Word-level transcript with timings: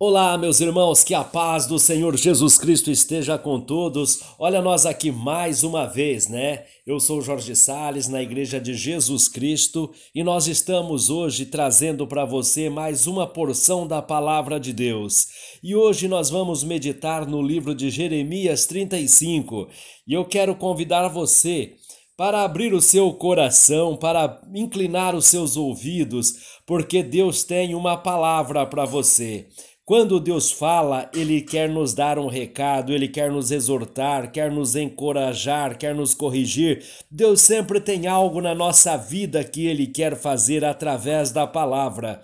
Olá, 0.00 0.38
meus 0.38 0.60
irmãos, 0.60 1.02
que 1.02 1.12
a 1.12 1.24
paz 1.24 1.66
do 1.66 1.76
Senhor 1.76 2.16
Jesus 2.16 2.56
Cristo 2.56 2.88
esteja 2.88 3.36
com 3.36 3.60
todos. 3.60 4.22
Olha 4.38 4.62
nós 4.62 4.86
aqui 4.86 5.10
mais 5.10 5.64
uma 5.64 5.86
vez, 5.86 6.28
né? 6.28 6.66
Eu 6.86 7.00
sou 7.00 7.20
Jorge 7.20 7.56
Sales 7.56 8.06
na 8.06 8.22
Igreja 8.22 8.60
de 8.60 8.74
Jesus 8.74 9.26
Cristo 9.26 9.90
e 10.14 10.22
nós 10.22 10.46
estamos 10.46 11.10
hoje 11.10 11.46
trazendo 11.46 12.06
para 12.06 12.24
você 12.24 12.70
mais 12.70 13.08
uma 13.08 13.26
porção 13.26 13.88
da 13.88 14.00
palavra 14.00 14.60
de 14.60 14.72
Deus. 14.72 15.26
E 15.64 15.74
hoje 15.74 16.06
nós 16.06 16.30
vamos 16.30 16.62
meditar 16.62 17.26
no 17.26 17.42
livro 17.42 17.74
de 17.74 17.90
Jeremias 17.90 18.66
35. 18.66 19.66
E 20.06 20.14
eu 20.14 20.24
quero 20.24 20.54
convidar 20.54 21.08
você 21.08 21.74
para 22.18 22.42
abrir 22.42 22.74
o 22.74 22.80
seu 22.80 23.12
coração, 23.12 23.96
para 23.96 24.40
inclinar 24.52 25.14
os 25.14 25.26
seus 25.26 25.56
ouvidos, 25.56 26.58
porque 26.66 27.00
Deus 27.00 27.44
tem 27.44 27.76
uma 27.76 27.96
palavra 27.96 28.66
para 28.66 28.84
você. 28.84 29.46
Quando 29.88 30.20
Deus 30.20 30.52
fala, 30.52 31.10
Ele 31.14 31.40
quer 31.40 31.66
nos 31.66 31.94
dar 31.94 32.18
um 32.18 32.26
recado, 32.26 32.92
Ele 32.92 33.08
quer 33.08 33.32
nos 33.32 33.50
exortar, 33.50 34.30
quer 34.30 34.52
nos 34.52 34.76
encorajar, 34.76 35.78
quer 35.78 35.94
nos 35.94 36.12
corrigir. 36.12 36.84
Deus 37.10 37.40
sempre 37.40 37.80
tem 37.80 38.06
algo 38.06 38.42
na 38.42 38.54
nossa 38.54 38.98
vida 38.98 39.42
que 39.42 39.66
Ele 39.66 39.86
quer 39.86 40.14
fazer 40.14 40.62
através 40.62 41.32
da 41.32 41.46
palavra. 41.46 42.20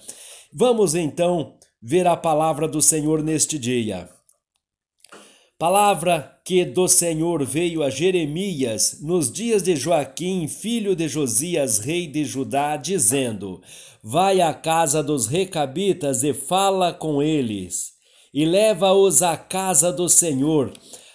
Vamos 0.53 0.95
então 0.95 1.57
ver 1.81 2.07
a 2.07 2.15
palavra 2.15 2.69
do 2.69 2.83
Senhor 2.83 3.23
neste 3.23 3.59
dia. 3.59 4.11
Palavra 5.59 6.34
que 6.45 6.63
do 6.63 6.87
Senhor 6.87 7.43
veio 7.43 7.83
a 7.83 7.89
Jeremias 7.89 8.99
nos 9.01 9.33
dias 9.33 9.63
de 9.63 9.75
Joaquim, 9.75 10.47
filho 10.47 10.95
de 10.95 11.09
Josias, 11.09 11.79
rei 11.79 12.07
de 12.07 12.23
Judá, 12.23 12.77
dizendo: 12.77 13.63
Vai 14.03 14.43
à 14.43 14.53
casa 14.53 15.03
dos 15.03 15.27
recabitas 15.27 16.23
e 16.23 16.35
fala 16.35 16.93
com 16.93 17.23
eles, 17.23 17.95
e 18.33 18.45
leva-os 18.45 19.23
à 19.23 19.39
casa 19.39 19.91
do 19.91 20.07
Senhor, 20.07 20.71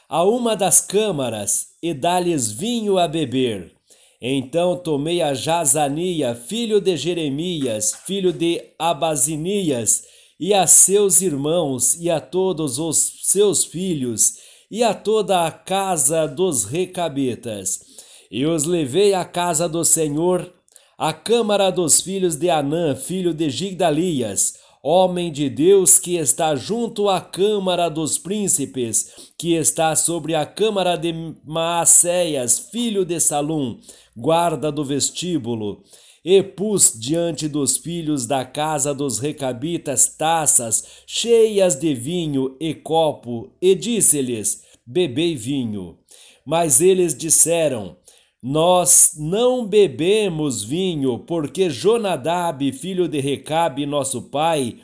a 0.10 0.24
uma 0.24 0.56
das 0.56 0.82
câmaras, 0.82 1.68
e 1.82 1.94
dá-lhes 1.94 2.52
vinho 2.52 2.98
a 2.98 3.08
beber. 3.08 3.72
Então 4.20 4.76
tomei 4.76 5.22
a 5.22 5.36
Jazania, 5.36 6.34
filho 6.34 6.82
de 6.82 6.98
Jeremias, 6.98 7.94
filho 8.06 8.34
de 8.34 8.64
Abazinias, 8.80 10.04
e 10.40 10.56
a 10.56 10.66
seus 10.66 11.22
irmãos 11.22 11.96
e 12.00 12.10
a 12.10 12.20
todos 12.20 12.80
os 12.80 13.20
seus 13.24 13.64
filhos 13.64 14.49
e 14.70 14.84
a 14.84 14.94
toda 14.94 15.46
a 15.46 15.52
casa 15.52 16.28
dos 16.28 16.66
recabitas. 16.66 17.82
E 18.30 18.46
os 18.46 18.66
levei 18.66 19.14
à 19.14 19.26
casa 19.26 19.68
do 19.68 19.84
Senhor, 19.84 20.54
à 20.98 21.12
câmara 21.12 21.72
dos 21.72 22.02
filhos 22.02 22.36
de 22.36 22.50
Anã, 22.50 22.96
filho 22.96 23.34
de 23.34 23.50
Gigdalias, 23.50 24.59
homem 24.82 25.32
de 25.32 25.50
Deus 25.50 26.00
que 26.00 26.16
está 26.16 26.56
junto 26.56 27.10
à 27.10 27.20
câmara 27.20 27.90
dos 27.90 28.18
príncipes, 28.18 29.32
que 29.38 29.54
está 29.54 29.96
sobre 29.96 30.36
a 30.36 30.46
câmara 30.46 30.96
de 30.96 31.14
Maacéias, 31.46 32.60
filho 32.72 33.04
de 33.04 33.20
Salum, 33.20 33.80
guarda 34.16 34.72
do 34.72 34.84
vestíbulo 34.84 35.84
e 36.24 36.44
pus 36.44 36.94
diante 36.98 37.48
dos 37.48 37.78
filhos 37.78 38.26
da 38.26 38.44
casa 38.44 38.94
dos 38.94 39.20
recabitas 39.20 40.16
taças 40.18 40.84
cheias 41.08 41.76
de 41.76 41.94
vinho 41.94 42.56
e 42.60 42.74
copo, 42.74 43.54
e 43.62 43.74
disse-lhes: 43.76 44.64
Bebei 44.86 45.36
vinho. 45.36 45.98
Mas 46.46 46.82
eles 46.82 47.16
disseram: 47.16 47.98
Nós 48.42 49.16
não 49.18 49.68
bebemos 49.68 50.64
vinho, 50.64 51.20
porque 51.20 51.70
Jonadab, 51.70 52.72
filho 52.72 53.06
de 53.06 53.20
Recabe, 53.20 53.86
nosso 53.86 54.22
pai, 54.30 54.78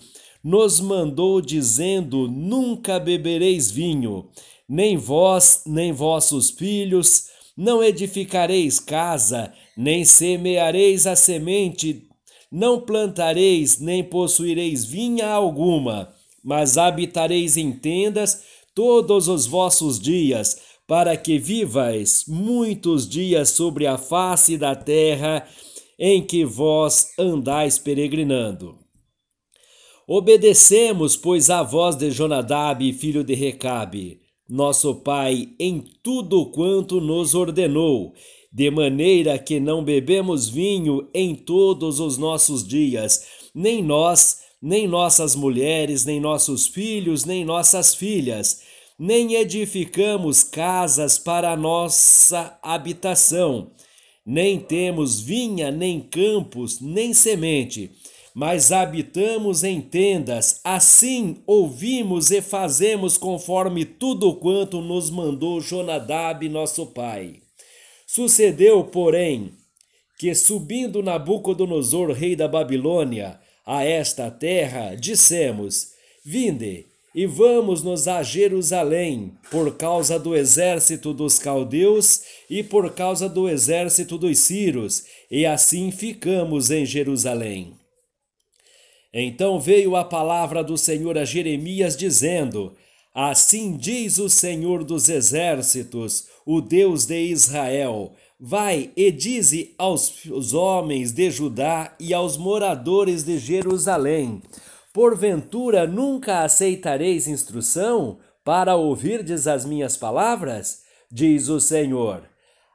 nos 0.43 0.81
mandou 0.81 1.39
dizendo: 1.39 2.27
Nunca 2.27 2.99
bebereis 2.99 3.71
vinho, 3.71 4.27
nem 4.67 4.97
vós, 4.97 5.63
nem 5.65 5.93
vossos 5.93 6.49
filhos, 6.49 7.27
não 7.55 7.81
edificareis 7.81 8.77
casa, 8.77 9.53
nem 9.77 10.03
semeareis 10.03 11.07
a 11.07 11.15
semente, 11.15 12.09
não 12.51 12.81
plantareis, 12.81 13.79
nem 13.79 14.03
possuireis 14.03 14.83
vinha 14.83 15.29
alguma, 15.29 16.13
mas 16.43 16.77
habitareis 16.77 17.55
em 17.55 17.71
tendas 17.71 18.43
todos 18.75 19.29
os 19.29 19.45
vossos 19.45 19.97
dias, 19.97 20.57
para 20.87 21.17
que 21.17 21.37
vivais 21.39 22.25
muitos 22.27 23.07
dias 23.07 23.49
sobre 23.49 23.87
a 23.87 23.97
face 23.97 24.57
da 24.57 24.75
terra 24.75 25.47
em 25.97 26.21
que 26.21 26.45
vós 26.45 27.13
andais 27.17 27.77
peregrinando. 27.77 28.77
Obedecemos, 30.07 31.17
pois, 31.17 31.49
a 31.49 31.63
voz 31.63 31.95
de 31.95 32.11
Jonadab, 32.11 32.93
filho 32.93 33.23
de 33.23 33.33
Recabe, 33.33 34.19
nosso 34.47 34.95
pai, 34.95 35.49
em 35.59 35.83
tudo 36.03 36.51
quanto 36.51 37.01
nos 37.01 37.33
ordenou, 37.33 38.13
de 38.53 38.69
maneira 38.69 39.39
que 39.39 39.59
não 39.59 39.83
bebemos 39.83 40.47
vinho 40.47 41.09
em 41.13 41.33
todos 41.33 41.99
os 41.99 42.19
nossos 42.19 42.65
dias, 42.65 43.25
nem 43.53 43.83
nós, 43.83 44.41
nem 44.61 44.87
nossas 44.87 45.35
mulheres, 45.35 46.05
nem 46.05 46.19
nossos 46.19 46.67
filhos, 46.67 47.25
nem 47.25 47.43
nossas 47.43 47.95
filhas, 47.95 48.61
nem 48.97 49.33
edificamos 49.35 50.43
casas 50.43 51.17
para 51.17 51.55
nossa 51.55 52.57
habitação, 52.61 53.71
nem 54.25 54.59
temos 54.59 55.19
vinha, 55.19 55.69
nem 55.69 55.99
campos, 55.99 56.79
nem 56.79 57.13
semente, 57.13 57.91
mas 58.33 58.71
habitamos 58.71 59.63
em 59.63 59.81
tendas, 59.81 60.59
assim 60.63 61.37
ouvimos 61.45 62.31
e 62.31 62.41
fazemos 62.41 63.17
conforme 63.17 63.85
tudo 63.85 64.35
quanto 64.35 64.81
nos 64.81 65.09
mandou 65.09 65.61
Jonadab, 65.61 66.47
nosso 66.49 66.87
pai. 66.87 67.41
Sucedeu, 68.07 68.83
porém, 68.85 69.53
que 70.17 70.33
subindo 70.33 71.03
Nabucodonosor, 71.03 72.11
rei 72.11 72.35
da 72.35 72.47
Babilônia, 72.47 73.39
a 73.65 73.83
esta 73.83 74.29
terra, 74.29 74.95
dissemos: 74.95 75.89
Vinde 76.23 76.85
e 77.15 77.25
vamos-nos 77.25 78.09
a 78.09 78.21
Jerusalém, 78.21 79.31
por 79.49 79.77
causa 79.77 80.19
do 80.19 80.35
exército 80.35 81.13
dos 81.13 81.39
caldeus 81.39 82.23
e 82.49 82.61
por 82.61 82.91
causa 82.91 83.29
do 83.29 83.47
exército 83.47 84.17
dos 84.17 84.37
sírios, 84.39 85.05
e 85.31 85.45
assim 85.45 85.91
ficamos 85.91 86.69
em 86.69 86.85
Jerusalém. 86.85 87.73
Então 89.13 89.61
veio 89.61 89.95
a 89.95 90.03
palavra 90.03 90.61
do 90.61 90.77
Senhor 90.77 91.17
a 91.17 91.23
Jeremias, 91.23 91.95
dizendo: 91.95 92.73
Assim 93.13 93.77
diz 93.77 94.17
o 94.17 94.29
Senhor 94.29 94.83
dos 94.83 95.07
exércitos, 95.07 96.27
o 96.45 96.59
Deus 96.59 97.05
de 97.05 97.17
Israel. 97.17 98.11
Vai 98.37 98.91
e 98.93 99.09
dize 99.09 99.73
aos 99.77 100.53
homens 100.53 101.13
de 101.13 101.31
Judá 101.31 101.95
e 101.97 102.13
aos 102.13 102.35
moradores 102.35 103.23
de 103.23 103.37
Jerusalém: 103.37 104.41
Porventura 104.95 105.85
nunca 105.85 106.43
aceitareis 106.43 107.27
instrução 107.27 108.17
para 108.45 108.77
ouvirdes 108.77 109.45
as 109.45 109.65
minhas 109.65 109.97
palavras? 109.97 110.83
Diz 111.11 111.49
o 111.49 111.59
Senhor. 111.59 112.21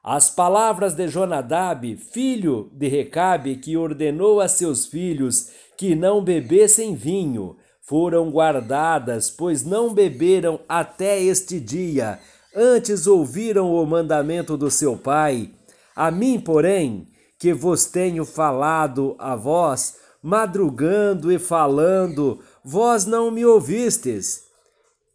As 0.05 0.29
palavras 0.29 0.93
de 0.93 1.09
Jonadab, 1.09 1.97
filho 1.97 2.71
de 2.75 2.89
Recabe, 2.89 3.57
que 3.57 3.75
ordenou 3.75 4.39
a 4.39 4.49
seus 4.49 4.85
filhos 4.85 5.49
que 5.79 5.95
não 5.95 6.23
bebessem 6.23 6.95
vinho, 6.95 7.57
foram 7.81 8.31
guardadas, 8.31 9.31
pois 9.31 9.65
não 9.65 9.95
beberam 9.95 10.61
até 10.69 11.19
este 11.23 11.59
dia 11.59 12.19
antes 12.55 13.07
ouviram 13.07 13.73
o 13.73 13.87
mandamento 13.87 14.59
do 14.59 14.71
seu 14.71 14.95
pai. 14.95 15.53
A 15.97 16.11
mim, 16.11 16.39
porém, 16.39 17.09
que 17.39 17.55
vos 17.55 17.87
tenho 17.87 18.27
falado 18.27 19.17
a 19.19 19.35
vós, 19.35 20.00
madrugando 20.23 21.33
e 21.33 21.39
falando, 21.39 22.41
vós 22.65 23.07
não 23.07 23.31
me 23.31 23.45
ouvistes. 23.45 24.45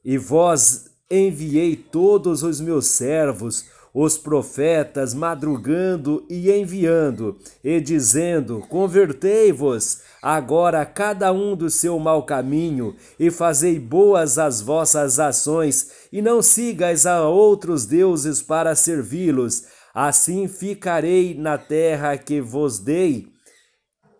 E 0.04 0.18
vós 0.18 0.86
enviei 1.10 1.76
todos 1.76 2.44
os 2.44 2.60
meus 2.60 2.88
servos, 2.88 3.66
os 3.94 4.18
profetas 4.18 5.14
madrugando 5.14 6.26
e 6.30 6.52
enviando, 6.52 7.38
e 7.64 7.80
dizendo: 7.80 8.60
Convertei-vos 8.68 10.02
agora 10.22 10.86
cada 10.86 11.32
um 11.32 11.56
do 11.56 11.70
seu 11.70 11.98
mau 11.98 12.24
caminho, 12.24 12.96
e 13.18 13.32
fazei 13.32 13.80
boas 13.80 14.38
as 14.38 14.60
vossas 14.60 15.18
ações, 15.18 15.92
e 16.12 16.22
não 16.22 16.42
sigais 16.42 17.06
a 17.06 17.28
outros 17.28 17.86
deuses 17.86 18.42
para 18.42 18.76
servi-los. 18.76 19.64
Assim 19.94 20.50
ficarei 20.50 21.34
na 21.34 21.58
terra 21.58 22.18
que 22.18 22.42
vos 22.42 22.80
dei, 22.80 23.35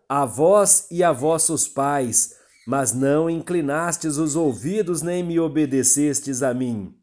a 0.08 0.26
vós 0.26 0.88
e 0.92 1.04
a 1.04 1.12
vossos 1.12 1.68
pais, 1.68 2.34
mas 2.68 2.94
não 2.94 3.30
inclinastes 3.30 4.18
os 4.18 4.36
ouvidos 4.36 5.02
nem 5.02 5.24
me 5.24 5.40
obedecestes 5.40 6.42
a 6.42 6.54
mim 6.54 6.94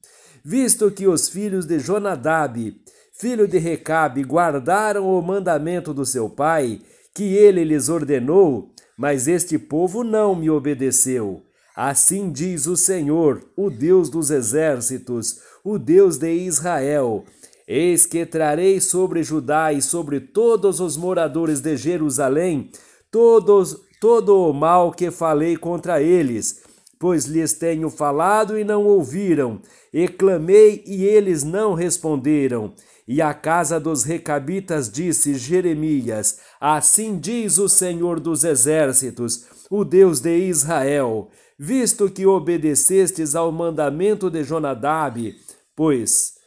visto 0.44 0.90
que 0.90 1.06
os 1.06 1.28
filhos 1.28 1.66
de 1.66 1.78
Jonadab, 1.78 2.74
filho 3.12 3.46
de 3.46 3.58
Recabe, 3.58 4.22
guardaram 4.24 5.06
o 5.06 5.22
mandamento 5.22 5.94
do 5.94 6.04
seu 6.04 6.28
pai, 6.28 6.80
que 7.14 7.34
ele 7.34 7.62
lhes 7.64 7.88
ordenou, 7.88 8.70
mas 8.96 9.28
este 9.28 9.58
povo 9.58 10.02
não 10.02 10.34
me 10.34 10.50
obedeceu. 10.50 11.42
Assim 11.76 12.30
diz 12.30 12.66
o 12.66 12.76
Senhor, 12.76 13.42
o 13.56 13.70
Deus 13.70 14.10
dos 14.10 14.30
exércitos, 14.30 15.38
o 15.64 15.78
Deus 15.78 16.18
de 16.18 16.30
Israel: 16.30 17.24
Eis 17.66 18.04
que 18.04 18.26
trarei 18.26 18.80
sobre 18.80 19.22
Judá 19.22 19.72
e 19.72 19.80
sobre 19.80 20.20
todos 20.20 20.80
os 20.80 20.96
moradores 20.96 21.60
de 21.60 21.76
Jerusalém 21.76 22.70
todos, 23.12 23.78
todo 24.00 24.48
o 24.48 24.52
mal 24.52 24.90
que 24.90 25.10
falei 25.10 25.56
contra 25.56 26.02
eles, 26.02 26.62
pois 26.98 27.26
lhes 27.26 27.52
tenho 27.52 27.90
falado 27.90 28.58
e 28.58 28.64
não 28.64 28.84
ouviram, 28.84 29.60
e 29.92 30.08
clamei 30.08 30.82
e 30.86 31.04
eles 31.04 31.44
não 31.44 31.74
responderam. 31.74 32.72
E 33.06 33.20
a 33.20 33.34
casa 33.34 33.78
dos 33.78 34.04
recabitas 34.04 34.90
disse 34.90 35.34
Jeremias: 35.34 36.38
Assim 36.60 37.18
diz 37.18 37.58
o 37.58 37.68
Senhor 37.68 38.18
dos 38.18 38.42
exércitos, 38.44 39.44
o 39.68 39.84
Deus 39.84 40.20
de 40.20 40.36
Israel: 40.38 41.28
Visto 41.58 42.08
que 42.08 42.24
obedecestes 42.24 43.36
ao 43.36 43.52
mandamento 43.52 44.30
de 44.30 44.42
Jonadab, 44.42 45.34
pois 45.76 46.40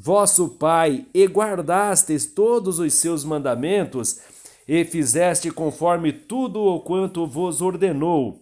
vosso 0.00 0.50
pai 0.50 1.06
e 1.12 1.26
guardastes 1.26 2.24
todos 2.24 2.78
os 2.78 2.94
seus 2.94 3.24
mandamentos, 3.24 4.20
e 4.68 4.84
fizeste 4.84 5.50
conforme 5.50 6.12
tudo 6.12 6.60
o 6.60 6.80
quanto 6.80 7.26
vos 7.26 7.62
ordenou. 7.62 8.38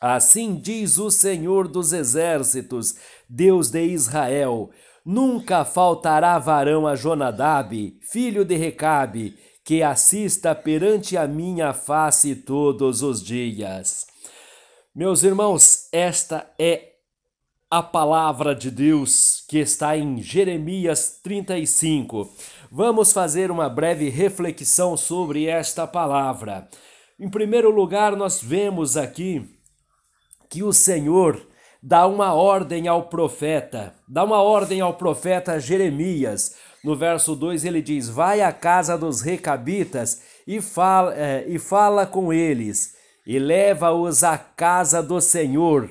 Assim 0.00 0.56
diz 0.56 0.98
o 0.98 1.10
Senhor 1.10 1.68
dos 1.68 1.92
exércitos, 1.92 2.96
Deus 3.28 3.70
de 3.70 3.84
Israel: 3.84 4.70
Nunca 5.04 5.64
faltará 5.64 6.38
varão 6.38 6.86
a 6.86 6.96
Jonadab, 6.96 7.98
filho 8.10 8.44
de 8.44 8.56
Recabe, 8.56 9.36
que 9.64 9.82
assista 9.82 10.54
perante 10.54 11.16
a 11.16 11.28
minha 11.28 11.72
face 11.72 12.34
todos 12.34 13.02
os 13.02 13.22
dias. 13.22 14.06
Meus 14.94 15.22
irmãos, 15.22 15.88
esta 15.92 16.50
é 16.58 16.92
a 17.70 17.82
palavra 17.82 18.54
de 18.54 18.70
Deus 18.70 19.44
que 19.48 19.58
está 19.58 19.96
em 19.96 20.20
Jeremias 20.20 21.20
35. 21.22 22.28
Vamos 22.74 23.12
fazer 23.12 23.50
uma 23.50 23.68
breve 23.68 24.08
reflexão 24.08 24.96
sobre 24.96 25.44
esta 25.44 25.86
palavra. 25.86 26.66
Em 27.20 27.28
primeiro 27.28 27.68
lugar, 27.68 28.16
nós 28.16 28.42
vemos 28.42 28.96
aqui 28.96 29.46
que 30.48 30.62
o 30.62 30.72
Senhor 30.72 31.46
dá 31.82 32.06
uma 32.06 32.32
ordem 32.32 32.88
ao 32.88 33.10
profeta, 33.10 33.92
dá 34.08 34.24
uma 34.24 34.40
ordem 34.40 34.80
ao 34.80 34.94
profeta 34.94 35.60
Jeremias. 35.60 36.56
No 36.82 36.96
verso 36.96 37.36
2 37.36 37.66
ele 37.66 37.82
diz: 37.82 38.08
Vai 38.08 38.40
à 38.40 38.50
casa 38.50 38.96
dos 38.96 39.20
recabitas 39.20 40.22
e 40.46 40.62
fala, 40.62 41.14
é, 41.14 41.44
e 41.46 41.58
fala 41.58 42.06
com 42.06 42.32
eles, 42.32 42.94
e 43.26 43.38
leva-os 43.38 44.24
à 44.24 44.38
casa 44.38 45.02
do 45.02 45.20
Senhor, 45.20 45.90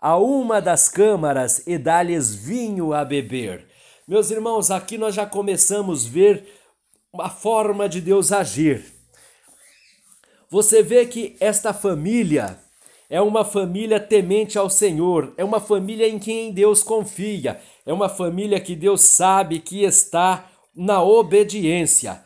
a 0.00 0.16
uma 0.16 0.60
das 0.60 0.88
câmaras, 0.88 1.64
e 1.68 1.78
dá-lhes 1.78 2.34
vinho 2.34 2.92
a 2.92 3.04
beber. 3.04 3.75
Meus 4.08 4.30
irmãos, 4.30 4.70
aqui 4.70 4.96
nós 4.96 5.16
já 5.16 5.26
começamos 5.26 6.06
a 6.06 6.10
ver 6.10 6.46
a 7.18 7.28
forma 7.28 7.88
de 7.88 8.00
Deus 8.00 8.30
agir. 8.30 8.84
Você 10.48 10.80
vê 10.80 11.04
que 11.06 11.36
esta 11.40 11.74
família 11.74 12.56
é 13.10 13.20
uma 13.20 13.44
família 13.44 13.98
temente 13.98 14.56
ao 14.56 14.70
Senhor, 14.70 15.34
é 15.36 15.42
uma 15.42 15.58
família 15.58 16.06
em 16.08 16.20
quem 16.20 16.52
Deus 16.52 16.84
confia, 16.84 17.60
é 17.84 17.92
uma 17.92 18.08
família 18.08 18.60
que 18.60 18.76
Deus 18.76 19.00
sabe 19.00 19.58
que 19.58 19.82
está 19.82 20.52
na 20.72 21.02
obediência. 21.02 22.24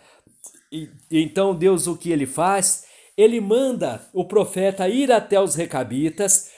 E, 0.70 0.90
então 1.10 1.54
Deus 1.54 1.86
o 1.86 1.96
que 1.96 2.12
ele 2.12 2.26
faz? 2.26 2.84
Ele 3.16 3.40
manda 3.40 4.06
o 4.12 4.26
profeta 4.26 4.86
ir 4.86 5.10
até 5.10 5.40
os 5.40 5.54
recabitas, 5.54 6.50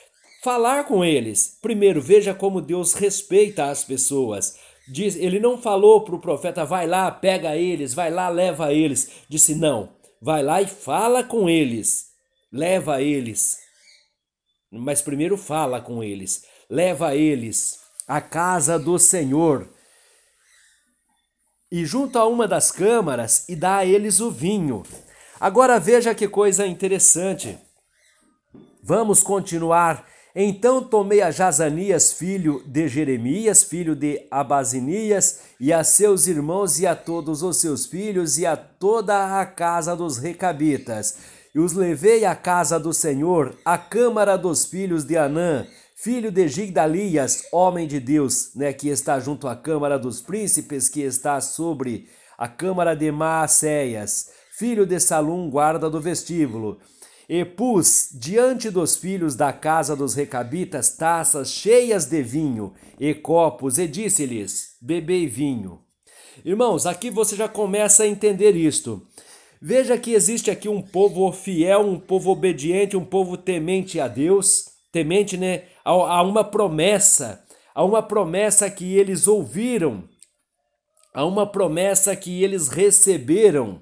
falar 0.43 0.83
com 0.83 1.05
eles. 1.05 1.59
Primeiro, 1.63 2.03
veja 2.03 2.35
como 2.35 2.61
Deus 2.61 2.95
respeita 2.95 3.67
as 3.67 3.85
pessoas. 3.85 4.72
Diz, 4.89 5.17
ele 5.17 5.39
não 5.39 5.57
falou 5.57 6.05
para 6.05 6.15
o 6.15 6.21
profeta, 6.21 6.65
vai 6.65 6.87
lá, 6.87 7.11
pega 7.11 7.57
eles, 7.57 7.95
vai 7.95 8.11
lá, 8.11 8.29
leva 8.29 8.73
eles. 8.73 9.25
Disse, 9.29 9.55
não, 9.55 9.97
vai 10.21 10.43
lá 10.43 10.61
e 10.61 10.67
fala 10.67 11.23
com 11.23 11.49
eles, 11.49 12.09
leva 12.51 13.01
eles. 13.01 13.59
Mas 14.71 15.03
primeiro 15.03 15.37
fala 15.37 15.81
com 15.81 16.03
eles, 16.03 16.45
leva 16.69 17.15
eles 17.15 17.79
à 18.09 18.21
casa 18.21 18.79
do 18.79 18.99
Senhor. 18.99 19.69
E 21.71 21.85
junto 21.87 22.19
a 22.19 22.27
uma 22.27 22.47
das 22.49 22.71
câmaras 22.71 23.49
e 23.49 23.57
dá 23.57 23.79
a 23.79 23.87
eles 23.87 24.21
o 24.21 24.31
vinho. 24.31 24.83
Agora 25.41 25.81
veja 25.81 26.15
que 26.15 26.29
coisa 26.29 26.67
interessante. 26.67 27.59
Vamos 28.83 29.23
continuar. 29.23 30.07
Então 30.35 30.83
tomei 30.83 31.21
a 31.21 31.31
Jazanias, 31.31 32.13
filho 32.13 32.63
de 32.67 32.89
Jeremias, 32.89 33.63
filho 33.63 33.95
de 33.95 34.27
Abazinias, 34.31 35.41
e 35.61 35.73
a 35.73 35.85
seus 35.85 36.27
irmãos 36.27 36.81
e 36.81 36.87
a 36.87 36.97
todos 36.97 37.43
os 37.43 37.59
seus 37.59 37.87
filhos 37.87 38.39
e 38.39 38.47
a 38.47 38.57
toda 38.57 39.41
a 39.41 39.45
casa 39.45 39.95
dos 39.95 40.19
recabitas 40.19 41.43
e 41.55 41.59
os 41.59 41.73
levei 41.75 42.25
à 42.25 42.35
casa 42.35 42.79
do 42.81 42.93
Senhor, 42.93 43.55
à 43.65 43.77
câmara 43.77 44.37
dos 44.37 44.65
filhos 44.65 45.05
de 45.05 45.17
Anã, 45.19 45.67
filho 45.95 46.31
de 46.31 46.49
Gigdalias, 46.49 47.45
homem 47.53 47.87
de 47.87 48.01
Deus, 48.01 48.55
né, 48.55 48.73
que 48.73 48.89
está 48.89 49.21
junto 49.21 49.47
à 49.47 49.55
câmara 49.55 49.99
dos 49.99 50.21
príncipes, 50.21 50.89
que 50.89 51.03
está 51.03 51.41
sobre 51.41 52.09
a 52.39 52.49
câmara 52.49 52.97
de 52.97 53.13
Maacéias, 53.13 54.31
filho 54.57 54.87
de 54.87 54.99
Salum, 54.99 55.51
guarda 55.51 55.91
do 55.91 56.01
vestíbulo. 56.01 56.79
E 57.35 57.47
pus 57.47 58.11
diante 58.13 58.69
dos 58.69 58.95
filhos 58.95 59.35
da 59.35 59.55
casa 59.55 59.97
dos 59.97 60.15
recabitas 60.15 60.95
taças 60.95 61.51
cheias 61.51 62.05
de 62.05 62.23
vinho 62.23 62.75
e 63.01 63.15
copos, 63.15 63.79
e 63.79 63.89
disse-lhes: 63.89 64.77
Bebei 64.83 65.27
vinho. 65.27 65.81
Irmãos, 66.45 66.85
aqui 66.85 67.09
você 67.09 67.35
já 67.35 67.49
começa 67.49 68.03
a 68.03 68.07
entender 68.07 68.55
isto. 68.55 69.01
Veja 69.63 69.97
que 69.97 70.13
existe 70.13 70.51
aqui 70.51 70.69
um 70.69 70.83
povo 70.83 71.33
fiel, 71.33 71.81
um 71.81 71.99
povo 71.99 72.31
obediente, 72.33 72.99
um 72.99 73.05
povo 73.05 73.39
temente 73.39 73.99
a 73.99 74.09
Deus, 74.09 74.67
temente 74.93 75.39
né, 75.39 75.63
a, 75.83 76.23
uma 76.23 76.45
promessa, 76.45 77.43
a 77.75 77.83
uma 77.83 78.03
promessa 78.03 78.71
que 78.71 78.95
eles 78.95 79.27
ouviram, 79.27 80.07
a 81.15 81.25
uma 81.25 81.51
promessa 81.51 82.15
que 82.15 82.45
eles 82.45 82.69
receberam, 82.69 83.81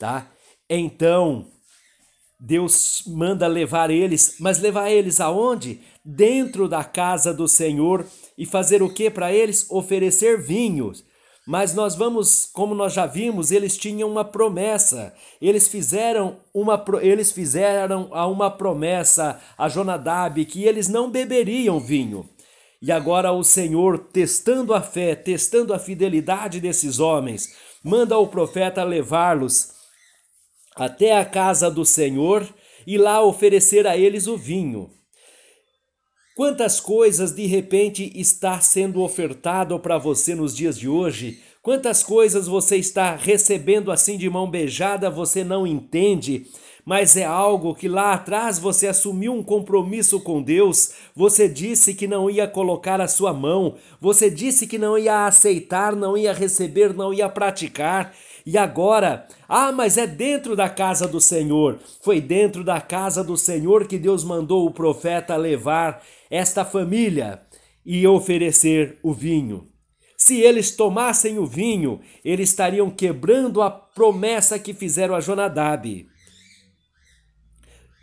tá? 0.00 0.32
Então, 0.70 1.52
Deus 2.44 3.04
manda 3.06 3.46
levar 3.46 3.88
eles, 3.88 4.34
mas 4.40 4.58
levar 4.58 4.90
eles 4.90 5.20
aonde? 5.20 5.80
Dentro 6.04 6.66
da 6.66 6.82
casa 6.82 7.32
do 7.32 7.46
Senhor 7.46 8.04
e 8.36 8.44
fazer 8.44 8.82
o 8.82 8.92
que 8.92 9.08
para 9.08 9.32
eles? 9.32 9.70
Oferecer 9.70 10.42
vinhos. 10.42 11.04
Mas 11.46 11.72
nós 11.72 11.94
vamos, 11.94 12.50
como 12.52 12.74
nós 12.74 12.94
já 12.94 13.06
vimos, 13.06 13.52
eles 13.52 13.76
tinham 13.76 14.10
uma 14.10 14.24
promessa. 14.24 15.14
Eles 15.40 15.68
fizeram 15.68 16.38
uma 16.52 16.84
eles 17.00 17.30
fizeram 17.30 18.08
a 18.10 18.26
uma 18.26 18.50
promessa 18.50 19.40
a 19.56 19.68
Jonadab 19.68 20.44
que 20.44 20.64
eles 20.64 20.88
não 20.88 21.08
beberiam 21.08 21.78
vinho. 21.78 22.28
E 22.80 22.90
agora 22.90 23.30
o 23.30 23.44
Senhor, 23.44 23.98
testando 24.12 24.74
a 24.74 24.80
fé, 24.80 25.14
testando 25.14 25.72
a 25.72 25.78
fidelidade 25.78 26.60
desses 26.60 26.98
homens, 26.98 27.54
manda 27.84 28.18
o 28.18 28.26
profeta 28.26 28.82
levá-los 28.82 29.80
até 30.76 31.16
a 31.16 31.24
casa 31.24 31.70
do 31.70 31.84
Senhor 31.84 32.46
e 32.86 32.98
lá 32.98 33.22
oferecer 33.22 33.86
a 33.86 33.96
eles 33.96 34.26
o 34.26 34.36
vinho. 34.36 34.90
Quantas 36.34 36.80
coisas 36.80 37.32
de 37.32 37.44
repente 37.44 38.10
está 38.14 38.58
sendo 38.60 39.02
ofertado 39.02 39.78
para 39.78 39.98
você 39.98 40.34
nos 40.34 40.56
dias 40.56 40.78
de 40.78 40.88
hoje? 40.88 41.42
Quantas 41.62 42.02
coisas 42.02 42.48
você 42.48 42.76
está 42.76 43.14
recebendo 43.14 43.92
assim 43.92 44.16
de 44.16 44.28
mão 44.30 44.50
beijada, 44.50 45.10
você 45.10 45.44
não 45.44 45.66
entende, 45.66 46.46
mas 46.84 47.16
é 47.16 47.24
algo 47.24 47.74
que 47.74 47.86
lá 47.86 48.14
atrás 48.14 48.58
você 48.58 48.88
assumiu 48.88 49.32
um 49.32 49.42
compromisso 49.42 50.20
com 50.20 50.42
Deus, 50.42 50.92
você 51.14 51.48
disse 51.48 51.94
que 51.94 52.08
não 52.08 52.28
ia 52.28 52.48
colocar 52.48 53.00
a 53.00 53.06
sua 53.06 53.32
mão, 53.32 53.76
você 54.00 54.28
disse 54.30 54.66
que 54.66 54.78
não 54.78 54.98
ia 54.98 55.26
aceitar, 55.26 55.94
não 55.94 56.16
ia 56.16 56.32
receber, 56.32 56.92
não 56.94 57.12
ia 57.12 57.28
praticar. 57.28 58.12
E 58.44 58.58
agora, 58.58 59.26
ah, 59.48 59.70
mas 59.70 59.96
é 59.96 60.06
dentro 60.06 60.56
da 60.56 60.68
casa 60.68 61.06
do 61.06 61.20
Senhor. 61.20 61.78
Foi 62.02 62.20
dentro 62.20 62.64
da 62.64 62.80
casa 62.80 63.22
do 63.22 63.36
Senhor 63.36 63.86
que 63.86 63.98
Deus 63.98 64.24
mandou 64.24 64.66
o 64.66 64.72
profeta 64.72 65.36
levar 65.36 66.02
esta 66.30 66.64
família 66.64 67.40
e 67.84 68.06
oferecer 68.06 68.98
o 69.02 69.12
vinho. 69.12 69.68
Se 70.16 70.40
eles 70.40 70.70
tomassem 70.76 71.38
o 71.38 71.46
vinho, 71.46 72.00
eles 72.24 72.50
estariam 72.50 72.88
quebrando 72.90 73.60
a 73.60 73.70
promessa 73.70 74.58
que 74.58 74.72
fizeram 74.72 75.14
a 75.16 75.20
Jonadab. 75.20 76.06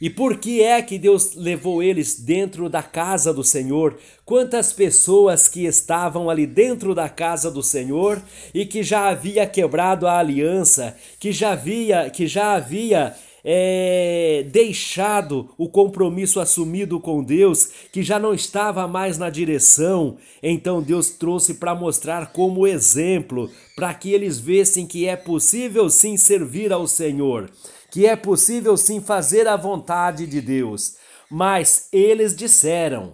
E 0.01 0.10
por 0.10 0.38
que 0.38 0.62
é 0.62 0.82
que 0.82 0.98
Deus 0.98 1.36
levou 1.36 1.84
eles 1.84 2.20
dentro 2.20 2.70
da 2.70 2.82
casa 2.82 3.34
do 3.34 3.44
Senhor? 3.44 3.98
Quantas 4.24 4.72
pessoas 4.72 5.48
que 5.48 5.65
estavam 5.65 6.29
ali 6.29 6.46
dentro 6.46 6.96
da 6.96 7.10
casa 7.10 7.51
do 7.51 7.62
Senhor 7.62 8.22
e 8.53 8.65
que 8.65 8.82
já 8.82 9.10
havia 9.10 9.46
quebrado 9.46 10.08
a 10.08 10.18
aliança, 10.18 10.96
que 11.20 11.32
já 11.32 11.51
havia, 11.51 12.10
que 12.10 12.27
já 12.27 12.53
havia 12.53 13.13
é, 13.44 14.46
deixado 14.51 15.50
o 15.58 15.70
compromisso 15.70 16.39
assumido 16.39 17.00
com 17.00 17.24
Deus, 17.24 17.70
que 17.91 18.03
já 18.03 18.20
não 18.20 18.34
estava 18.34 18.88
mais 18.88 19.18
na 19.18 19.29
direção. 19.29 20.18
Então 20.41 20.82
Deus 20.82 21.10
trouxe 21.10 21.56
para 21.56 21.75
mostrar 21.75 22.32
como 22.32 22.68
exemplo, 22.68 23.50
para 23.75 23.94
que 23.94 24.13
eles 24.13 24.39
vissem 24.39 24.86
que 24.86 25.08
é 25.08 25.15
possível 25.15 25.89
sim 25.89 26.18
servir 26.18 26.72
ao 26.72 26.88
Senhor, 26.88 27.50
que 27.89 28.05
é 28.05 28.15
possível 28.15 28.77
sim 28.77 29.01
fazer 29.01 29.48
a 29.48 29.55
vontade 29.55 30.27
de 30.27 30.41
Deus. 30.41 30.96
Mas 31.29 31.88
eles 31.91 32.36
disseram: 32.36 33.13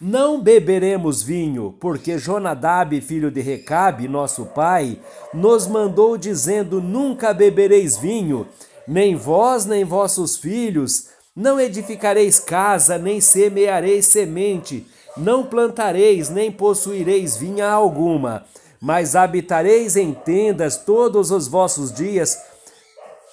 não 0.00 0.40
beberemos 0.40 1.24
vinho, 1.24 1.74
porque 1.80 2.18
Jonadab, 2.18 3.00
filho 3.00 3.32
de 3.32 3.40
Recabe, 3.40 4.06
nosso 4.06 4.46
pai, 4.46 5.00
nos 5.34 5.66
mandou 5.66 6.16
dizendo: 6.16 6.80
Nunca 6.80 7.34
bebereis 7.34 7.98
vinho, 7.98 8.46
nem 8.86 9.16
vós, 9.16 9.66
nem 9.66 9.84
vossos 9.84 10.36
filhos, 10.36 11.08
não 11.34 11.58
edificareis 11.58 12.38
casa, 12.38 12.96
nem 12.96 13.20
semeareis 13.20 14.06
semente, 14.06 14.86
não 15.16 15.44
plantareis, 15.44 16.30
nem 16.30 16.52
possuireis 16.52 17.36
vinha 17.36 17.68
alguma, 17.68 18.44
mas 18.80 19.16
habitareis 19.16 19.96
em 19.96 20.14
tendas 20.14 20.76
todos 20.76 21.32
os 21.32 21.48
vossos 21.48 21.92
dias. 21.92 22.38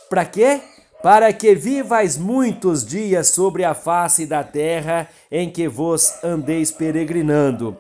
Para 0.10 0.26
quê? 0.26 0.62
Para 1.06 1.32
que 1.32 1.54
vivais 1.54 2.18
muitos 2.18 2.84
dias 2.84 3.28
sobre 3.28 3.64
a 3.64 3.76
face 3.76 4.26
da 4.26 4.44
terra 4.44 5.08
em 5.32 5.52
que 5.52 5.68
vos 5.68 6.12
andeis 6.24 6.72
peregrinando. 6.72 7.78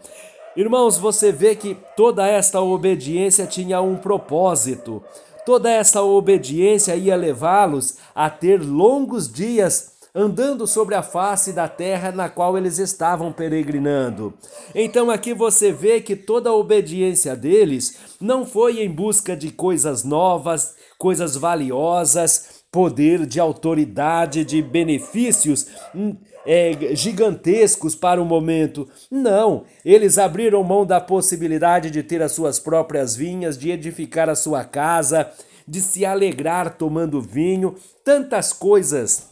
Irmãos, 0.56 1.00
você 1.00 1.32
vê 1.32 1.56
que 1.56 1.76
toda 1.98 2.28
esta 2.28 2.62
obediência 2.62 3.48
tinha 3.48 3.82
um 3.82 3.96
propósito. 3.96 5.02
Toda 5.44 5.72
essa 5.72 6.04
obediência 6.04 6.96
ia 6.96 7.16
levá-los 7.16 7.98
a 8.14 8.30
ter 8.30 8.62
longos 8.62 9.28
dias 9.28 9.96
andando 10.14 10.68
sobre 10.68 10.94
a 10.94 11.02
face 11.02 11.52
da 11.52 11.68
terra 11.68 12.12
na 12.12 12.30
qual 12.30 12.56
eles 12.56 12.78
estavam 12.78 13.34
peregrinando. 13.34 14.36
Então 14.76 15.10
aqui 15.10 15.34
você 15.34 15.72
vê 15.72 16.00
que 16.00 16.16
toda 16.16 16.52
a 16.52 16.56
obediência 16.56 17.36
deles 17.36 17.98
não 18.22 18.46
foi 18.46 18.84
em 18.84 18.90
busca 18.90 19.36
de 19.36 19.52
coisas 19.52 20.04
novas, 20.04 20.76
coisas 20.98 21.36
valiosas, 21.36 22.55
poder, 22.76 23.26
de 23.26 23.40
autoridade, 23.40 24.44
de 24.44 24.62
benefícios 24.62 25.66
hum, 25.96 26.14
é, 26.46 26.94
gigantescos 26.94 27.96
para 27.96 28.22
o 28.22 28.26
momento. 28.26 28.86
Não, 29.10 29.64
eles 29.86 30.18
abriram 30.18 30.62
mão 30.62 30.86
da 30.86 31.00
possibilidade 31.00 31.90
de 31.90 32.04
ter 32.04 32.22
as 32.22 32.34
suas 32.34 32.60
próprias 32.60 33.16
vinhas, 33.16 33.58
de 33.58 33.72
edificar 33.72 34.30
a 34.30 34.36
sua 34.36 34.66
casa, 34.66 35.32
de 35.66 35.80
se 35.80 36.06
alegrar 36.06 36.78
tomando 36.78 37.22
vinho, 37.22 37.76
tantas 38.04 38.52
coisas 38.52 39.30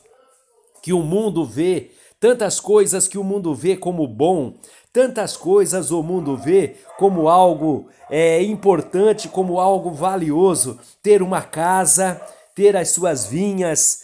que 0.82 0.94
o 0.94 1.02
mundo 1.02 1.46
vê, 1.46 1.92
tantas 2.22 2.62
coisas 2.62 3.10
que 3.10 3.18
o 3.18 3.26
mundo 3.26 3.54
vê 3.54 3.76
como 3.76 4.08
bom, 4.08 4.54
tantas 4.94 5.36
coisas 5.36 5.92
o 5.92 6.02
mundo 6.02 6.38
vê 6.38 6.76
como 6.98 7.28
algo 7.28 7.90
é, 8.10 8.42
importante, 8.42 9.28
como 9.28 9.60
algo 9.60 9.92
valioso, 9.92 10.80
ter 11.02 11.22
uma 11.22 11.42
casa, 11.42 12.22
ter 12.56 12.76
as 12.76 12.90
suas 12.90 13.26
vinhas, 13.26 14.00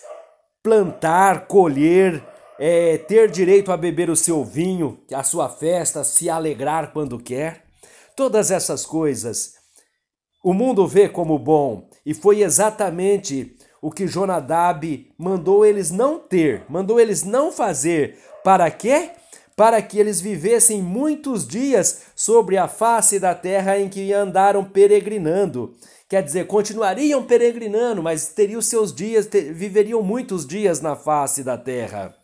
plantar, 0.64 1.48
colher, 1.48 2.24
é, 2.60 2.98
ter 2.98 3.30
direito 3.30 3.72
a 3.72 3.78
beber 3.78 4.10
o 4.10 4.16
seu 4.16 4.44
vinho, 4.44 5.00
a 5.14 5.24
sua 5.24 5.50
festa, 5.50 6.04
se 6.04 6.30
alegrar 6.30 6.92
quando 6.92 7.20
quer. 7.20 7.64
Todas 8.16 8.52
essas 8.52 8.86
coisas 8.86 9.60
o 10.42 10.54
mundo 10.54 10.88
vê 10.88 11.10
como 11.10 11.38
bom 11.38 11.90
e 12.06 12.14
foi 12.14 12.42
exatamente 12.44 13.58
o 13.82 13.92
que 13.92 14.08
Jonadab 14.08 15.12
mandou 15.18 15.66
eles 15.66 15.92
não 15.92 16.18
ter, 16.18 16.64
mandou 16.70 17.00
eles 17.00 17.24
não 17.24 17.52
fazer. 17.52 18.18
Para 18.42 18.72
quê? 18.72 19.12
Para 19.56 19.82
que 19.82 20.00
eles 20.00 20.22
vivessem 20.22 20.82
muitos 20.82 21.46
dias 21.46 22.04
sobre 22.16 22.58
a 22.58 22.70
face 22.70 23.20
da 23.20 23.36
terra 23.36 23.78
em 23.78 23.90
que 23.90 24.14
andaram 24.14 24.64
peregrinando. 24.64 25.74
Quer 26.10 26.24
dizer, 26.24 26.48
continuariam 26.48 27.24
peregrinando, 27.24 28.02
mas 28.02 28.30
teriam 28.30 28.64
seus 28.64 28.92
dias, 28.92 29.28
ter, 29.28 29.54
viveriam 29.54 30.02
muitos 30.02 30.44
dias 30.44 30.82
na 30.82 30.96
face 30.96 31.44
da 31.44 31.56
terra. 31.56 32.16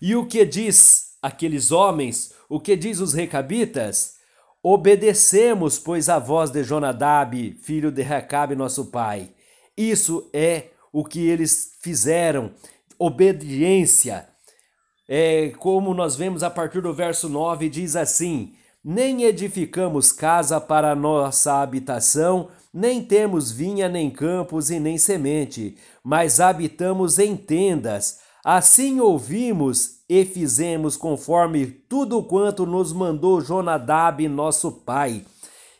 E 0.00 0.14
o 0.14 0.26
que 0.26 0.44
diz 0.44 1.14
aqueles 1.22 1.72
homens? 1.72 2.34
O 2.46 2.60
que 2.60 2.76
diz 2.76 3.00
os 3.00 3.14
recabitas? 3.14 4.16
Obedecemos, 4.62 5.78
pois, 5.78 6.10
a 6.10 6.18
voz 6.18 6.50
de 6.50 6.62
Jonadab, 6.62 7.58
filho 7.62 7.90
de 7.90 8.02
Recabe, 8.02 8.54
nosso 8.54 8.86
pai. 8.90 9.30
Isso 9.74 10.28
é 10.30 10.68
o 10.92 11.02
que 11.02 11.26
eles 11.26 11.78
fizeram, 11.80 12.52
obediência. 12.98 14.28
É, 15.08 15.48
como 15.58 15.94
nós 15.94 16.14
vemos 16.14 16.42
a 16.42 16.50
partir 16.50 16.82
do 16.82 16.92
verso 16.92 17.26
9, 17.26 17.70
diz 17.70 17.96
assim: 17.96 18.54
nem 18.84 19.24
edificamos 19.24 20.12
casa 20.12 20.60
para 20.60 20.94
nossa 20.94 21.62
habitação, 21.62 22.48
nem 22.72 23.02
temos 23.02 23.50
vinha, 23.50 23.88
nem 23.88 24.10
campos 24.10 24.70
e 24.70 24.78
nem 24.78 24.98
semente, 24.98 25.76
mas 26.02 26.38
habitamos 26.38 27.18
em 27.18 27.34
tendas. 27.34 28.18
Assim 28.44 29.00
ouvimos 29.00 30.00
e 30.06 30.24
fizemos 30.26 30.98
conforme 30.98 31.66
tudo 31.66 32.22
quanto 32.22 32.66
nos 32.66 32.92
mandou 32.92 33.40
Jonadab, 33.40 34.28
nosso 34.28 34.70
pai. 34.70 35.24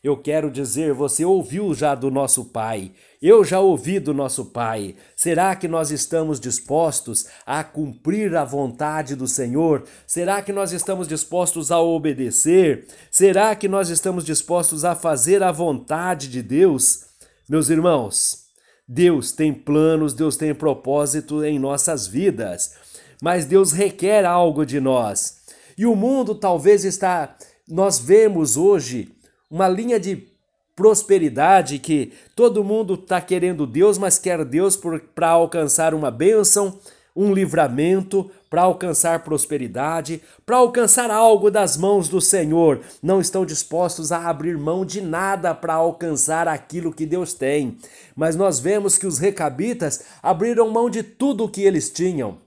Eu 0.05 0.19
quero 0.19 0.51
dizer, 0.51 0.93
você 0.93 1.25
ouviu 1.25 1.73
já 1.73 1.95
do 1.95 2.11
nosso 2.11 2.45
Pai, 2.45 2.93
eu 3.23 3.43
já 3.43 3.59
ouvi 3.59 3.99
do 3.99 4.13
nosso 4.13 4.45
Pai. 4.45 4.97
Será 5.17 5.57
que 5.57 5.67
nós 5.67 5.91
estamos 5.91 6.39
dispostos 6.39 7.25
a 7.47 7.65
cumprir 7.65 8.37
a 8.37 8.45
vontade 8.45 9.17
do 9.17 9.27
Senhor? 9.27 9.85
Será 10.07 10.43
que 10.43 10.53
nós 10.53 10.73
estamos 10.73 11.09
dispostos 11.09 11.73
a 11.73 11.81
obedecer? 11.81 12.87
Será 13.11 13.57
que 13.57 13.67
nós 13.67 13.89
estamos 13.89 14.27
dispostos 14.27 14.85
a 14.85 14.95
fazer 14.95 15.43
a 15.43 15.51
vontade 15.51 16.29
de 16.29 16.43
Deus? 16.43 17.07
Meus 17.49 17.71
irmãos, 17.71 18.45
Deus 18.87 19.33
tem 19.33 19.55
planos, 19.55 20.13
Deus 20.13 20.37
tem 20.37 20.55
propósito 20.55 21.43
em 21.43 21.59
nossas 21.59 22.07
vidas, 22.07 22.75
mas 23.23 23.47
Deus 23.47 23.73
requer 23.73 24.27
algo 24.27 24.67
de 24.67 24.81
nós. 24.81 25.39
E 25.79 25.87
o 25.87 25.97
mundo 25.97 26.35
talvez 26.35 26.85
está, 26.85 27.35
nós 27.67 27.99
vemos 27.99 28.59
hoje 28.59 29.14
uma 29.55 29.69
linha 29.69 30.01
de 30.01 30.27
prosperidade 30.75 31.79
que 31.79 32.13
todo 32.35 32.65
mundo 32.65 32.95
está 32.95 33.21
querendo 33.21 33.69
Deus, 33.69 33.97
mas 33.97 34.19
quer 34.19 34.45
Deus 34.45 34.77
para 35.15 35.29
alcançar 35.29 35.95
uma 35.95 36.11
bênção, 36.11 36.77
um 37.15 37.33
livramento, 37.33 38.29
para 38.51 38.63
alcançar 38.63 39.23
prosperidade, 39.23 40.21
para 40.45 40.57
alcançar 40.57 41.09
algo 41.09 41.53
das 41.53 41.77
mãos 41.77 42.09
do 42.09 42.21
Senhor. 42.21 42.81
Não 43.01 43.21
estão 43.21 43.47
dispostos 43.47 44.11
a 44.11 44.29
abrir 44.29 44.59
mão 44.59 44.85
de 44.85 45.01
nada 45.01 45.55
para 45.55 45.75
alcançar 45.75 46.49
aquilo 46.49 46.93
que 46.93 47.07
Deus 47.07 47.33
tem. 47.33 47.79
Mas 48.17 48.35
nós 48.35 48.59
vemos 48.59 48.99
que 48.99 49.07
os 49.07 49.19
recabitas 49.19 50.03
abriram 50.21 50.69
mão 50.69 50.91
de 50.91 51.05
tudo 51.05 51.45
o 51.45 51.49
que 51.49 51.63
eles 51.63 51.89
tinham 51.91 52.44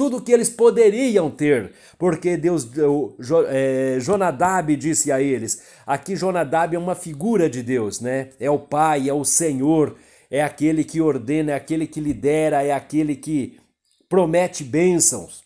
tudo 0.00 0.22
que 0.22 0.32
eles 0.32 0.48
poderiam 0.48 1.30
ter, 1.30 1.72
porque 1.98 2.34
Deus, 2.34 2.66
é, 3.48 3.98
Jonadab 4.00 4.74
disse 4.74 5.12
a 5.12 5.20
eles, 5.20 5.60
aqui 5.86 6.16
Jonadab 6.16 6.74
é 6.74 6.78
uma 6.78 6.94
figura 6.94 7.50
de 7.50 7.62
Deus, 7.62 8.00
né? 8.00 8.30
É 8.40 8.50
o 8.50 8.58
Pai, 8.58 9.10
é 9.10 9.12
o 9.12 9.26
Senhor, 9.26 9.94
é 10.30 10.42
aquele 10.42 10.84
que 10.84 11.02
ordena, 11.02 11.52
é 11.52 11.54
aquele 11.54 11.86
que 11.86 12.00
lidera, 12.00 12.62
é 12.62 12.72
aquele 12.72 13.14
que 13.14 13.60
promete 14.08 14.64
bênçãos. 14.64 15.44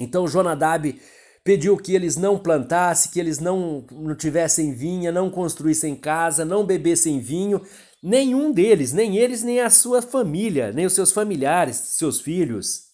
Então 0.00 0.26
Jonadab 0.26 0.98
pediu 1.44 1.76
que 1.76 1.94
eles 1.94 2.16
não 2.16 2.38
plantassem, 2.38 3.12
que 3.12 3.20
eles 3.20 3.38
não, 3.38 3.84
não 3.92 4.14
tivessem 4.14 4.72
vinha, 4.72 5.12
não 5.12 5.28
construíssem 5.28 5.94
casa, 5.94 6.42
não 6.42 6.64
bebessem 6.64 7.20
vinho, 7.20 7.60
nenhum 8.02 8.50
deles, 8.50 8.94
nem 8.94 9.18
eles, 9.18 9.42
nem 9.42 9.60
a 9.60 9.68
sua 9.68 10.00
família, 10.00 10.72
nem 10.72 10.86
os 10.86 10.94
seus 10.94 11.12
familiares, 11.12 11.76
seus 11.76 12.18
filhos. 12.18 12.93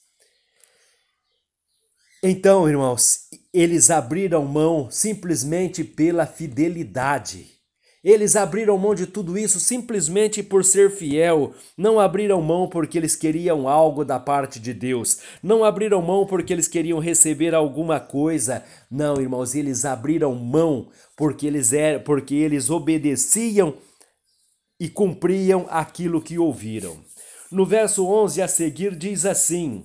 Então, 2.22 2.68
irmãos, 2.68 3.20
eles 3.52 3.90
abriram 3.90 4.44
mão 4.44 4.90
simplesmente 4.90 5.82
pela 5.82 6.26
fidelidade. 6.26 7.46
Eles 8.04 8.36
abriram 8.36 8.76
mão 8.76 8.94
de 8.94 9.06
tudo 9.06 9.38
isso 9.38 9.58
simplesmente 9.58 10.42
por 10.42 10.62
ser 10.62 10.90
fiel. 10.90 11.54
Não 11.76 11.98
abriram 11.98 12.40
mão 12.42 12.68
porque 12.68 12.98
eles 12.98 13.16
queriam 13.16 13.66
algo 13.66 14.04
da 14.04 14.18
parte 14.18 14.60
de 14.60 14.74
Deus. 14.74 15.20
Não 15.42 15.64
abriram 15.64 16.02
mão 16.02 16.26
porque 16.26 16.52
eles 16.52 16.68
queriam 16.68 16.98
receber 16.98 17.54
alguma 17.54 17.98
coisa. 17.98 18.64
Não, 18.90 19.18
irmãos, 19.18 19.54
eles 19.54 19.86
abriram 19.86 20.34
mão 20.34 20.90
porque 21.16 21.46
eles 21.46 21.72
eram, 21.72 22.02
porque 22.02 22.34
eles 22.34 22.68
obedeciam 22.68 23.74
e 24.78 24.88
cumpriam 24.88 25.66
aquilo 25.70 26.22
que 26.22 26.38
ouviram. 26.38 26.98
No 27.50 27.66
verso 27.66 28.06
11 28.06 28.40
a 28.40 28.48
seguir 28.48 28.94
diz 28.96 29.26
assim: 29.26 29.84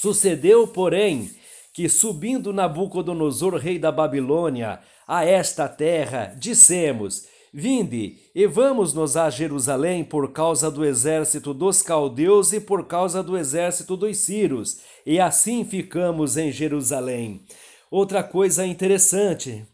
Sucedeu, 0.00 0.66
porém, 0.66 1.30
que 1.74 1.86
subindo 1.86 2.54
Nabucodonosor, 2.54 3.56
rei 3.56 3.78
da 3.78 3.92
Babilônia, 3.92 4.80
a 5.06 5.26
esta 5.26 5.68
terra, 5.68 6.34
dissemos: 6.38 7.26
Vinde, 7.52 8.16
e 8.34 8.46
vamos-nos 8.46 9.14
a 9.14 9.28
Jerusalém 9.28 10.02
por 10.02 10.32
causa 10.32 10.70
do 10.70 10.86
exército 10.86 11.52
dos 11.52 11.82
caldeus 11.82 12.54
e 12.54 12.60
por 12.62 12.86
causa 12.86 13.22
do 13.22 13.36
exército 13.36 13.94
dos 13.94 14.16
sírios, 14.16 14.80
e 15.04 15.20
assim 15.20 15.66
ficamos 15.66 16.38
em 16.38 16.50
Jerusalém. 16.50 17.44
Outra 17.90 18.22
coisa 18.22 18.64
interessante. 18.64 19.66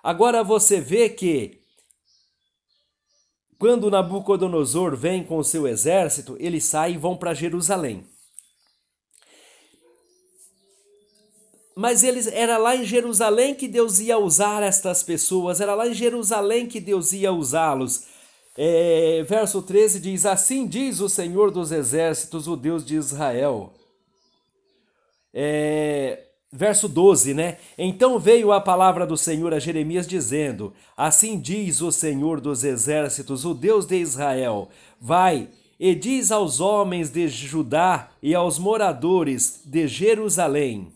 Agora 0.00 0.44
você 0.44 0.80
vê 0.80 1.08
que 1.08 1.58
quando 3.58 3.90
Nabucodonosor 3.90 4.94
vem 4.94 5.24
com 5.24 5.42
seu 5.42 5.66
exército, 5.66 6.36
eles 6.38 6.62
saem 6.62 6.94
e 6.94 6.98
vão 6.98 7.16
para 7.16 7.34
Jerusalém. 7.34 8.11
Mas 11.74 12.04
eles 12.04 12.26
era 12.26 12.58
lá 12.58 12.76
em 12.76 12.84
Jerusalém 12.84 13.54
que 13.54 13.66
Deus 13.66 13.98
ia 13.98 14.18
usar 14.18 14.62
estas 14.62 15.02
pessoas, 15.02 15.60
era 15.60 15.74
lá 15.74 15.88
em 15.88 15.94
Jerusalém 15.94 16.66
que 16.66 16.80
Deus 16.80 17.12
ia 17.12 17.32
usá-los. 17.32 18.04
É, 18.56 19.24
verso 19.26 19.62
13 19.62 20.00
diz: 20.00 20.26
Assim 20.26 20.66
diz 20.66 21.00
o 21.00 21.08
Senhor 21.08 21.50
dos 21.50 21.72
Exércitos, 21.72 22.46
o 22.46 22.56
Deus 22.56 22.84
de 22.84 22.96
Israel. 22.96 23.72
É, 25.32 26.24
verso 26.52 26.86
12, 26.86 27.32
né? 27.32 27.56
Então 27.78 28.18
veio 28.18 28.52
a 28.52 28.60
palavra 28.60 29.06
do 29.06 29.16
Senhor 29.16 29.54
a 29.54 29.58
Jeremias 29.58 30.06
dizendo: 30.06 30.74
Assim 30.94 31.40
diz 31.40 31.80
o 31.80 31.90
Senhor 31.90 32.40
dos 32.40 32.62
Exércitos, 32.62 33.46
o 33.46 33.54
Deus 33.54 33.86
de 33.86 33.96
Israel: 33.96 34.68
Vai 35.00 35.48
e 35.80 35.94
diz 35.94 36.30
aos 36.30 36.60
homens 36.60 37.10
de 37.10 37.26
Judá 37.28 38.10
e 38.22 38.34
aos 38.34 38.58
moradores 38.58 39.62
de 39.64 39.88
Jerusalém: 39.88 40.92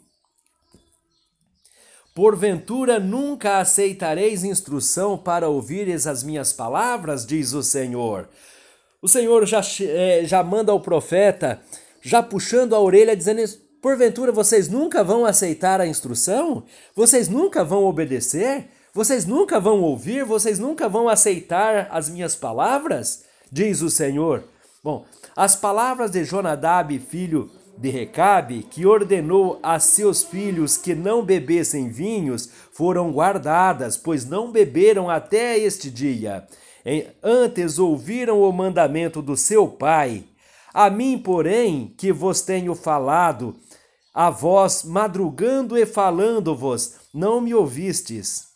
Porventura 2.16 2.98
nunca 2.98 3.58
aceitareis 3.58 4.42
instrução 4.42 5.18
para 5.18 5.50
ouvires 5.50 6.06
as 6.06 6.22
minhas 6.22 6.50
palavras, 6.50 7.26
diz 7.26 7.52
o 7.52 7.62
Senhor. 7.62 8.26
O 9.02 9.06
Senhor 9.06 9.44
já, 9.44 9.60
é, 9.82 10.22
já 10.24 10.42
manda 10.42 10.72
o 10.72 10.80
profeta, 10.80 11.60
já 12.00 12.22
puxando 12.22 12.74
a 12.74 12.80
orelha, 12.80 13.14
dizendo: 13.14 13.42
Porventura 13.82 14.32
vocês 14.32 14.66
nunca 14.66 15.04
vão 15.04 15.26
aceitar 15.26 15.78
a 15.78 15.86
instrução? 15.86 16.64
Vocês 16.94 17.28
nunca 17.28 17.62
vão 17.62 17.84
obedecer? 17.84 18.70
Vocês 18.94 19.26
nunca 19.26 19.60
vão 19.60 19.82
ouvir? 19.82 20.24
Vocês 20.24 20.58
nunca 20.58 20.88
vão 20.88 21.10
aceitar 21.10 21.86
as 21.90 22.08
minhas 22.08 22.34
palavras? 22.34 23.24
Diz 23.52 23.82
o 23.82 23.90
Senhor. 23.90 24.42
Bom, 24.82 25.04
as 25.36 25.54
palavras 25.54 26.12
de 26.12 26.24
Jonadab, 26.24 26.98
filho 26.98 27.50
de 27.76 27.90
Recabe, 27.90 28.62
que 28.62 28.86
ordenou 28.86 29.58
a 29.62 29.78
seus 29.78 30.22
filhos 30.22 30.76
que 30.76 30.94
não 30.94 31.22
bebessem 31.22 31.88
vinhos, 31.88 32.48
foram 32.72 33.12
guardadas, 33.12 33.96
pois 33.96 34.24
não 34.24 34.50
beberam 34.50 35.10
até 35.10 35.58
este 35.58 35.90
dia. 35.90 36.46
Antes 37.22 37.78
ouviram 37.78 38.40
o 38.40 38.52
mandamento 38.52 39.20
do 39.20 39.36
seu 39.36 39.68
pai. 39.68 40.24
A 40.72 40.88
mim, 40.88 41.18
porém, 41.18 41.94
que 41.96 42.12
vos 42.12 42.42
tenho 42.42 42.74
falado, 42.74 43.56
a 44.14 44.30
vós 44.30 44.84
madrugando 44.84 45.76
e 45.76 45.84
falando-vos, 45.84 46.94
não 47.12 47.40
me 47.40 47.54
ouvistes. 47.54 48.46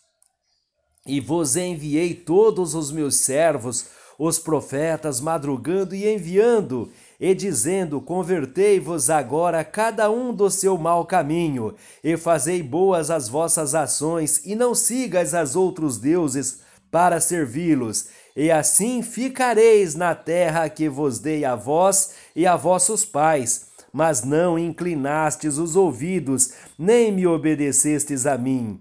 E 1.05 1.19
vos 1.19 1.55
enviei 1.55 2.13
todos 2.13 2.75
os 2.75 2.91
meus 2.91 3.15
servos, 3.15 3.87
os 4.23 4.37
profetas, 4.37 5.19
madrugando 5.19 5.95
e 5.95 6.07
enviando, 6.07 6.91
e 7.19 7.33
dizendo: 7.33 7.99
Convertei-vos 7.99 9.09
agora 9.09 9.63
cada 9.63 10.11
um 10.11 10.31
do 10.31 10.47
seu 10.51 10.77
mau 10.77 11.05
caminho, 11.05 11.73
e 12.03 12.15
fazei 12.15 12.61
boas 12.61 13.09
as 13.09 13.27
vossas 13.27 13.73
ações, 13.73 14.45
e 14.45 14.53
não 14.53 14.75
sigas 14.75 15.33
as 15.33 15.55
outros 15.55 15.97
deuses 15.97 16.59
para 16.91 17.19
servi-los, 17.19 18.09
e 18.35 18.51
assim 18.51 19.01
ficareis 19.01 19.95
na 19.95 20.13
terra 20.13 20.69
que 20.69 20.87
vos 20.87 21.17
dei 21.17 21.43
a 21.43 21.55
vós 21.55 22.11
e 22.35 22.45
a 22.45 22.55
vossos 22.55 23.03
pais. 23.03 23.71
Mas 23.91 24.23
não 24.23 24.57
inclinastes 24.57 25.57
os 25.57 25.75
ouvidos, 25.75 26.53
nem 26.77 27.11
me 27.11 27.25
obedecestes 27.25 28.27
a 28.27 28.37
mim. 28.37 28.79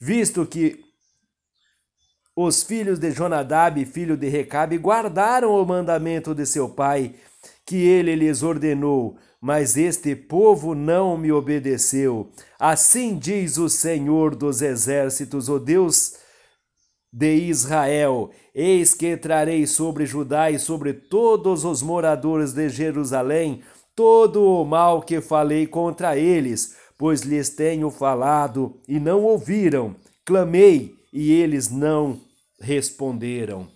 Visto 0.00 0.44
que 0.44 0.81
os 2.42 2.62
filhos 2.62 2.98
de 2.98 3.10
Jonadab, 3.10 3.84
filho 3.84 4.16
de 4.16 4.28
Recabe, 4.28 4.76
guardaram 4.78 5.50
o 5.50 5.66
mandamento 5.66 6.34
de 6.34 6.46
seu 6.46 6.68
pai, 6.68 7.14
que 7.66 7.76
ele 7.76 8.14
lhes 8.14 8.42
ordenou, 8.42 9.16
mas 9.40 9.76
este 9.76 10.14
povo 10.14 10.74
não 10.74 11.16
me 11.16 11.32
obedeceu. 11.32 12.30
Assim 12.58 13.16
diz 13.16 13.58
o 13.58 13.68
Senhor 13.68 14.34
dos 14.34 14.62
exércitos, 14.62 15.48
o 15.48 15.58
Deus 15.58 16.14
de 17.12 17.34
Israel: 17.34 18.30
Eis 18.54 18.94
que 18.94 19.16
trarei 19.16 19.66
sobre 19.66 20.06
Judá 20.06 20.50
e 20.50 20.58
sobre 20.58 20.92
todos 20.92 21.64
os 21.64 21.82
moradores 21.82 22.52
de 22.52 22.68
Jerusalém 22.68 23.62
todo 23.94 24.42
o 24.42 24.64
mal 24.64 25.02
que 25.02 25.20
falei 25.20 25.66
contra 25.66 26.16
eles, 26.16 26.76
pois 26.96 27.22
lhes 27.22 27.50
tenho 27.50 27.90
falado 27.90 28.80
e 28.88 28.98
não 28.98 29.22
ouviram. 29.22 29.94
Clamei 30.24 30.94
e 31.12 31.32
eles 31.32 31.70
não 31.70 32.20
responderam. 32.62 33.68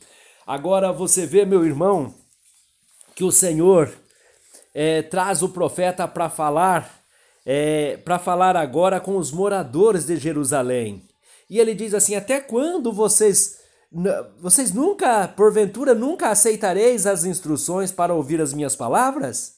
Agora 0.47 0.93
você 0.93 1.27
vê, 1.27 1.45
meu 1.45 1.65
irmão, 1.65 2.15
que 3.15 3.25
o 3.25 3.33
Senhor 3.33 3.93
é, 4.73 5.03
traz 5.03 5.43
o 5.43 5.49
profeta 5.49 6.07
para 6.07 6.31
falar, 6.31 7.01
é, 7.45 7.97
para 7.99 8.19
falar 8.19 8.57
agora 8.57 9.01
com 9.01 9.17
os 9.17 9.33
moradores 9.33 10.07
de 10.07 10.17
Jerusalém. 10.17 11.03
E 11.49 11.59
ele 11.59 11.75
diz 11.75 11.95
assim: 11.95 12.15
Até 12.15 12.41
quando 12.41 12.93
vocês, 12.93 13.59
vocês 14.39 14.73
nunca, 14.73 15.27
porventura, 15.29 15.95
nunca 15.95 16.29
aceitareis 16.29 17.07
as 17.07 17.25
instruções 17.25 17.91
para 17.91 18.15
ouvir 18.15 18.41
as 18.41 18.53
minhas 18.53 18.77
palavras? 18.77 19.57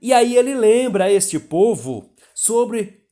E 0.00 0.12
aí 0.12 0.36
ele 0.36 0.54
lembra 0.54 1.10
este 1.10 1.38
povo 1.38 2.10
sobre 2.34 3.02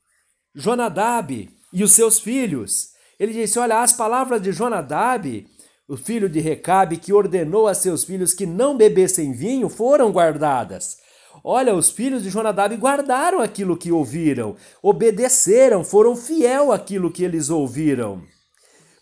Jonadab 0.55 1.49
e 1.73 1.83
os 1.85 1.93
seus 1.93 2.19
filhos. 2.19 2.92
Ele 3.23 3.33
disse: 3.33 3.59
Olha, 3.59 3.83
as 3.83 3.93
palavras 3.93 4.43
de 4.43 4.51
Jonadab 4.51 5.47
o 5.93 5.97
filho 5.97 6.27
de 6.27 6.41
Recabe, 6.41 6.97
que 6.97 7.13
ordenou 7.13 7.69
a 7.69 7.75
seus 7.75 8.03
filhos 8.03 8.33
que 8.33 8.47
não 8.47 8.75
bebessem 8.77 9.31
vinho, 9.33 9.69
foram 9.69 10.11
guardadas. 10.11 10.97
Olha, 11.45 11.75
os 11.75 11.91
filhos 11.91 12.23
de 12.23 12.31
Jonadab 12.31 12.75
guardaram 12.77 13.43
aquilo 13.43 13.77
que 13.77 13.93
ouviram, 13.93 14.57
obedeceram, 14.83 15.85
foram 15.85 16.17
fiel 16.17 16.73
àquilo 16.73 17.13
que 17.13 17.23
eles 17.23 17.51
ouviram. 17.51 18.23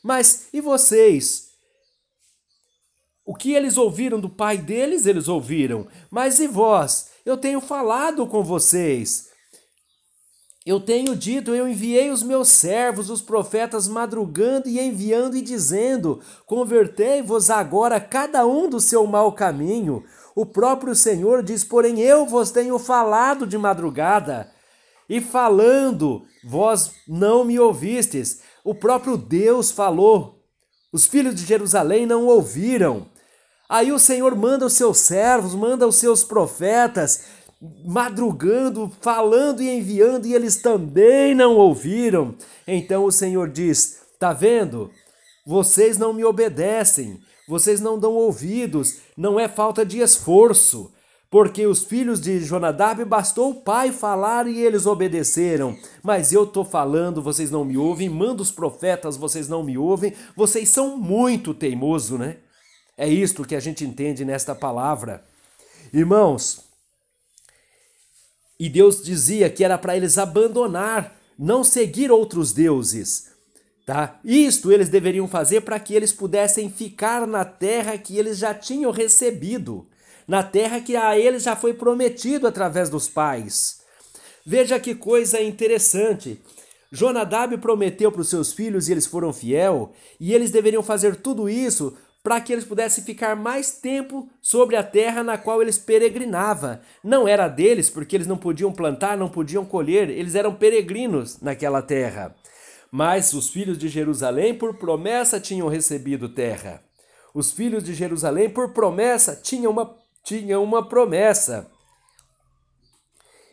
Mas 0.02 0.48
e 0.52 0.60
vocês? 0.60 1.50
O 3.24 3.36
que 3.36 3.52
eles 3.52 3.76
ouviram 3.76 4.18
do 4.18 4.28
pai 4.28 4.58
deles, 4.58 5.06
eles 5.06 5.28
ouviram. 5.28 5.86
Mas 6.10 6.40
e 6.40 6.48
vós? 6.48 7.10
Eu 7.24 7.36
tenho 7.36 7.60
falado 7.60 8.26
com 8.26 8.42
vocês. 8.42 9.29
Eu 10.70 10.78
tenho 10.78 11.16
dito, 11.16 11.52
eu 11.52 11.66
enviei 11.66 12.12
os 12.12 12.22
meus 12.22 12.46
servos, 12.46 13.10
os 13.10 13.20
profetas, 13.20 13.88
madrugando 13.88 14.68
e 14.68 14.78
enviando 14.78 15.36
e 15.36 15.42
dizendo: 15.42 16.20
Convertei-vos 16.46 17.50
agora 17.50 17.98
cada 17.98 18.46
um 18.46 18.70
do 18.70 18.78
seu 18.78 19.04
mau 19.04 19.32
caminho. 19.32 20.04
O 20.32 20.46
próprio 20.46 20.94
Senhor 20.94 21.42
diz: 21.42 21.64
Porém, 21.64 21.98
eu 21.98 22.24
vos 22.24 22.52
tenho 22.52 22.78
falado 22.78 23.48
de 23.48 23.58
madrugada, 23.58 24.48
e 25.08 25.20
falando, 25.20 26.22
vós 26.44 26.92
não 27.08 27.44
me 27.44 27.58
ouvistes. 27.58 28.40
O 28.62 28.72
próprio 28.72 29.16
Deus 29.16 29.72
falou, 29.72 30.38
os 30.92 31.04
filhos 31.04 31.34
de 31.34 31.44
Jerusalém 31.44 32.06
não 32.06 32.26
ouviram. 32.26 33.08
Aí 33.68 33.90
o 33.90 33.98
Senhor 33.98 34.36
manda 34.36 34.66
os 34.66 34.74
seus 34.74 34.98
servos, 34.98 35.52
manda 35.52 35.84
os 35.84 35.96
seus 35.96 36.22
profetas, 36.22 37.24
madrugando, 37.84 38.90
falando 39.00 39.62
e 39.62 39.68
enviando, 39.68 40.26
e 40.26 40.34
eles 40.34 40.56
também 40.56 41.34
não 41.34 41.56
ouviram. 41.56 42.34
Então 42.66 43.04
o 43.04 43.12
Senhor 43.12 43.48
diz: 43.48 44.00
Tá 44.18 44.32
vendo? 44.32 44.90
Vocês 45.44 45.98
não 45.98 46.12
me 46.12 46.24
obedecem, 46.24 47.20
vocês 47.48 47.80
não 47.80 47.98
dão 47.98 48.12
ouvidos, 48.12 48.98
não 49.16 49.38
é 49.38 49.48
falta 49.48 49.84
de 49.84 50.00
esforço. 50.00 50.92
Porque 51.30 51.64
os 51.64 51.84
filhos 51.84 52.20
de 52.20 52.40
Jonadab 52.40 53.04
bastou 53.04 53.50
o 53.50 53.54
pai 53.54 53.92
falar 53.92 54.48
e 54.48 54.60
eles 54.60 54.84
obedeceram. 54.84 55.76
Mas 56.02 56.32
eu 56.32 56.42
estou 56.42 56.64
falando, 56.64 57.22
vocês 57.22 57.52
não 57.52 57.64
me 57.64 57.78
ouvem, 57.78 58.08
mando 58.08 58.42
os 58.42 58.50
profetas, 58.50 59.16
vocês 59.16 59.48
não 59.48 59.62
me 59.62 59.78
ouvem, 59.78 60.12
vocês 60.34 60.68
são 60.68 60.96
muito 60.96 61.54
teimosos, 61.54 62.18
né? 62.18 62.38
É 62.98 63.08
isto 63.08 63.44
que 63.44 63.54
a 63.54 63.60
gente 63.60 63.84
entende 63.84 64.24
nesta 64.24 64.56
palavra. 64.56 65.24
Irmãos, 65.92 66.69
e 68.60 68.68
Deus 68.68 69.02
dizia 69.02 69.48
que 69.48 69.64
era 69.64 69.78
para 69.78 69.96
eles 69.96 70.18
abandonar, 70.18 71.16
não 71.38 71.64
seguir 71.64 72.12
outros 72.12 72.52
deuses. 72.52 73.30
Tá? 73.86 74.20
Isto 74.22 74.70
eles 74.70 74.90
deveriam 74.90 75.26
fazer 75.26 75.62
para 75.62 75.80
que 75.80 75.94
eles 75.94 76.12
pudessem 76.12 76.70
ficar 76.70 77.26
na 77.26 77.42
terra 77.42 77.96
que 77.96 78.18
eles 78.18 78.36
já 78.36 78.52
tinham 78.52 78.90
recebido, 78.90 79.88
na 80.28 80.42
terra 80.42 80.78
que 80.78 80.94
a 80.94 81.18
eles 81.18 81.42
já 81.42 81.56
foi 81.56 81.72
prometido 81.72 82.46
através 82.46 82.90
dos 82.90 83.08
pais. 83.08 83.80
Veja 84.44 84.78
que 84.78 84.94
coisa 84.94 85.40
interessante. 85.40 86.38
Jonadab 86.92 87.56
prometeu 87.56 88.12
para 88.12 88.20
os 88.20 88.28
seus 88.28 88.52
filhos 88.52 88.88
e 88.88 88.92
eles 88.92 89.06
foram 89.06 89.32
fiel, 89.32 89.92
e 90.20 90.34
eles 90.34 90.50
deveriam 90.50 90.82
fazer 90.82 91.16
tudo 91.16 91.48
isso 91.48 91.96
para 92.22 92.40
que 92.40 92.52
eles 92.52 92.64
pudessem 92.64 93.02
ficar 93.02 93.34
mais 93.34 93.72
tempo 93.72 94.28
sobre 94.42 94.76
a 94.76 94.82
terra 94.82 95.22
na 95.22 95.38
qual 95.38 95.62
eles 95.62 95.78
peregrinavam. 95.78 96.78
Não 97.02 97.26
era 97.26 97.48
deles, 97.48 97.88
porque 97.88 98.14
eles 98.14 98.26
não 98.26 98.36
podiam 98.36 98.72
plantar, 98.72 99.16
não 99.16 99.28
podiam 99.28 99.64
colher, 99.64 100.10
eles 100.10 100.34
eram 100.34 100.54
peregrinos 100.54 101.40
naquela 101.40 101.80
terra. 101.80 102.34
Mas 102.90 103.32
os 103.32 103.48
filhos 103.48 103.78
de 103.78 103.88
Jerusalém, 103.88 104.54
por 104.54 104.76
promessa, 104.76 105.40
tinham 105.40 105.68
recebido 105.68 106.28
terra. 106.28 106.82
Os 107.32 107.52
filhos 107.52 107.84
de 107.84 107.94
Jerusalém, 107.94 108.50
por 108.50 108.72
promessa, 108.72 109.36
tinham 109.36 109.72
uma, 109.72 109.96
tinham 110.22 110.62
uma 110.62 110.86
promessa. 110.86 111.70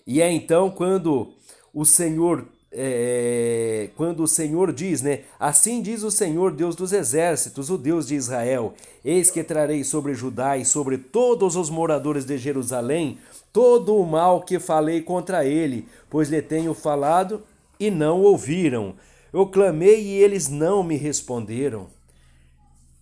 E 0.05 0.21
é 0.21 0.31
então 0.31 0.71
quando 0.71 1.33
o 1.73 1.85
Senhor 1.85 2.47
é, 2.77 3.89
quando 3.97 4.21
o 4.21 4.27
Senhor 4.27 4.71
diz, 4.71 5.01
né? 5.01 5.21
Assim 5.39 5.81
diz 5.81 6.03
o 6.03 6.11
Senhor, 6.11 6.51
Deus 6.51 6.75
dos 6.75 6.93
exércitos, 6.93 7.69
o 7.69 7.77
Deus 7.77 8.07
de 8.07 8.15
Israel: 8.15 8.73
Eis 9.03 9.31
que 9.31 9.43
trarei 9.43 9.83
sobre 9.83 10.13
Judá 10.13 10.57
e 10.57 10.63
sobre 10.63 10.97
todos 10.97 11.55
os 11.55 11.69
moradores 11.69 12.23
de 12.23 12.37
Jerusalém 12.37 13.17
todo 13.57 13.97
o 13.97 14.05
mal 14.05 14.41
que 14.41 14.59
falei 14.59 15.01
contra 15.01 15.43
ele, 15.43 15.87
pois 16.11 16.29
lhe 16.29 16.43
tenho 16.43 16.75
falado 16.75 17.41
e 17.79 17.89
não 17.89 18.21
ouviram. 18.21 18.93
Eu 19.33 19.47
clamei 19.47 19.99
e 19.99 20.11
eles 20.21 20.47
não 20.47 20.83
me 20.83 20.95
responderam. 20.95 21.87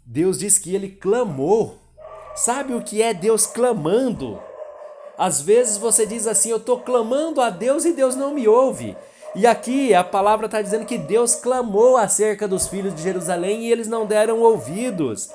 Deus 0.05 0.39
diz 0.39 0.57
que 0.57 0.73
ele 0.73 0.87
clamou. 0.87 1.77
Sabe 2.37 2.73
o 2.73 2.81
que 2.81 3.01
é 3.01 3.13
Deus 3.13 3.45
clamando? 3.45 4.39
Às 5.17 5.41
vezes 5.41 5.75
você 5.75 6.05
diz 6.05 6.25
assim: 6.25 6.51
Eu 6.51 6.57
estou 6.57 6.79
clamando 6.79 7.41
a 7.41 7.49
Deus 7.49 7.83
e 7.83 7.91
Deus 7.91 8.15
não 8.15 8.33
me 8.33 8.47
ouve. 8.47 8.95
E 9.35 9.45
aqui 9.45 9.93
a 9.93 10.01
palavra 10.01 10.45
está 10.45 10.61
dizendo 10.61 10.85
que 10.85 10.97
Deus 10.97 11.35
clamou 11.35 11.97
acerca 11.97 12.47
dos 12.47 12.67
filhos 12.67 12.95
de 12.95 13.01
Jerusalém 13.01 13.63
e 13.63 13.71
eles 13.71 13.85
não 13.85 14.05
deram 14.05 14.39
ouvidos. 14.39 15.29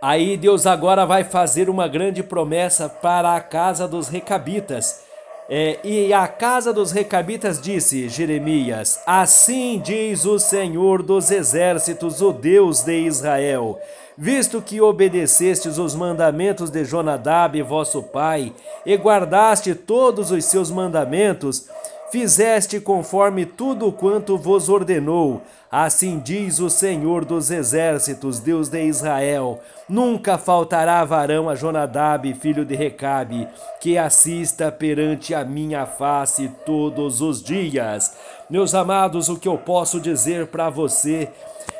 Aí 0.00 0.36
Deus 0.36 0.66
agora 0.66 1.04
vai 1.04 1.24
fazer 1.24 1.68
uma 1.68 1.88
grande 1.88 2.22
promessa 2.22 2.88
para 2.88 3.34
a 3.34 3.40
casa 3.40 3.88
dos 3.88 4.06
recabitas. 4.06 5.09
É, 5.52 5.80
e 5.82 6.12
a 6.12 6.28
casa 6.28 6.72
dos 6.72 6.92
recabitas 6.92 7.60
disse, 7.60 8.08
Jeremias: 8.08 9.00
Assim 9.04 9.80
diz 9.84 10.24
o 10.24 10.38
Senhor 10.38 11.02
dos 11.02 11.32
exércitos, 11.32 12.22
o 12.22 12.32
Deus 12.32 12.82
de 12.82 13.00
Israel 13.00 13.80
visto 14.22 14.60
que 14.60 14.82
obedecestes 14.82 15.78
os 15.78 15.94
mandamentos 15.94 16.68
de 16.68 16.84
Jonadab, 16.84 17.60
vosso 17.62 18.02
pai, 18.02 18.52
e 18.84 18.94
guardaste 18.94 19.74
todos 19.74 20.30
os 20.30 20.44
seus 20.44 20.70
mandamentos, 20.70 21.70
fizeste 22.10 22.80
conforme 22.80 23.46
tudo 23.46 23.92
quanto 23.92 24.36
vos 24.36 24.68
ordenou. 24.68 25.42
Assim 25.70 26.18
diz 26.18 26.58
o 26.58 26.68
Senhor 26.68 27.24
dos 27.24 27.50
exércitos, 27.50 28.40
Deus 28.40 28.68
de 28.68 28.82
Israel: 28.84 29.60
Nunca 29.88 30.36
faltará 30.36 31.04
varão 31.04 31.48
a 31.48 31.54
Jonadab, 31.54 32.32
filho 32.34 32.64
de 32.64 32.74
Recabe, 32.74 33.46
que 33.80 33.96
assista 33.96 34.72
perante 34.72 35.34
a 35.34 35.44
minha 35.44 35.86
face 35.86 36.50
todos 36.66 37.20
os 37.20 37.42
dias. 37.42 38.12
Meus 38.48 38.74
amados, 38.74 39.28
o 39.28 39.38
que 39.38 39.48
eu 39.48 39.58
posso 39.58 40.00
dizer 40.00 40.48
para 40.48 40.68
você? 40.68 41.28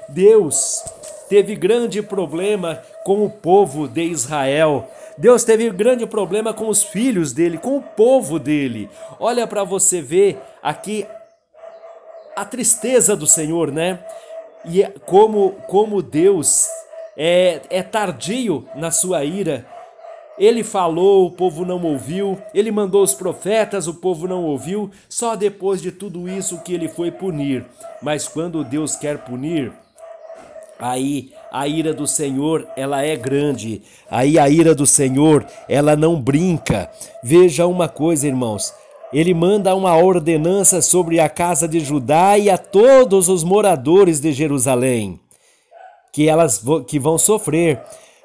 Deus 0.08 0.84
teve 1.28 1.54
grande 1.56 2.00
problema 2.02 2.80
com 3.04 3.24
o 3.24 3.30
povo 3.30 3.88
de 3.88 4.02
Israel. 4.02 4.88
Deus 5.20 5.44
teve 5.44 5.68
grande 5.68 6.06
problema 6.06 6.54
com 6.54 6.66
os 6.66 6.82
filhos 6.82 7.34
dele, 7.34 7.58
com 7.58 7.76
o 7.76 7.82
povo 7.82 8.38
dele. 8.38 8.88
Olha 9.18 9.46
para 9.46 9.62
você 9.64 10.00
ver 10.00 10.40
aqui 10.62 11.06
a 12.34 12.42
tristeza 12.42 13.14
do 13.14 13.26
Senhor, 13.26 13.70
né? 13.70 14.02
E 14.64 14.82
é 14.82 14.88
como, 15.04 15.52
como 15.68 16.00
Deus 16.00 16.66
é, 17.14 17.60
é 17.68 17.82
tardio 17.82 18.66
na 18.74 18.90
sua 18.90 19.22
ira. 19.22 19.66
Ele 20.38 20.64
falou, 20.64 21.26
o 21.26 21.30
povo 21.30 21.66
não 21.66 21.82
ouviu. 21.82 22.40
Ele 22.54 22.70
mandou 22.70 23.02
os 23.02 23.12
profetas, 23.12 23.86
o 23.86 23.96
povo 23.96 24.26
não 24.26 24.42
ouviu. 24.44 24.90
Só 25.06 25.36
depois 25.36 25.82
de 25.82 25.92
tudo 25.92 26.30
isso 26.30 26.62
que 26.62 26.72
ele 26.72 26.88
foi 26.88 27.10
punir. 27.10 27.66
Mas 28.00 28.26
quando 28.26 28.64
Deus 28.64 28.96
quer 28.96 29.18
punir, 29.18 29.70
aí 30.78 31.30
a 31.52 31.66
ira 31.66 31.92
do 31.92 32.06
Senhor, 32.06 32.66
ela 32.76 33.02
é 33.02 33.16
grande. 33.16 33.82
Aí 34.10 34.38
a 34.38 34.48
ira 34.48 34.74
do 34.74 34.86
Senhor, 34.86 35.46
ela 35.68 35.96
não 35.96 36.20
brinca. 36.20 36.90
Veja 37.22 37.66
uma 37.66 37.88
coisa, 37.88 38.26
irmãos. 38.26 38.72
Ele 39.12 39.34
manda 39.34 39.74
uma 39.74 39.96
ordenança 39.96 40.80
sobre 40.80 41.18
a 41.18 41.28
casa 41.28 41.66
de 41.66 41.80
Judá 41.80 42.38
e 42.38 42.48
a 42.48 42.56
todos 42.56 43.28
os 43.28 43.42
moradores 43.42 44.20
de 44.20 44.32
Jerusalém, 44.32 45.18
que 46.12 46.28
elas 46.28 46.62
que 46.86 46.98
vão 46.98 47.18
sofrer. 47.18 47.82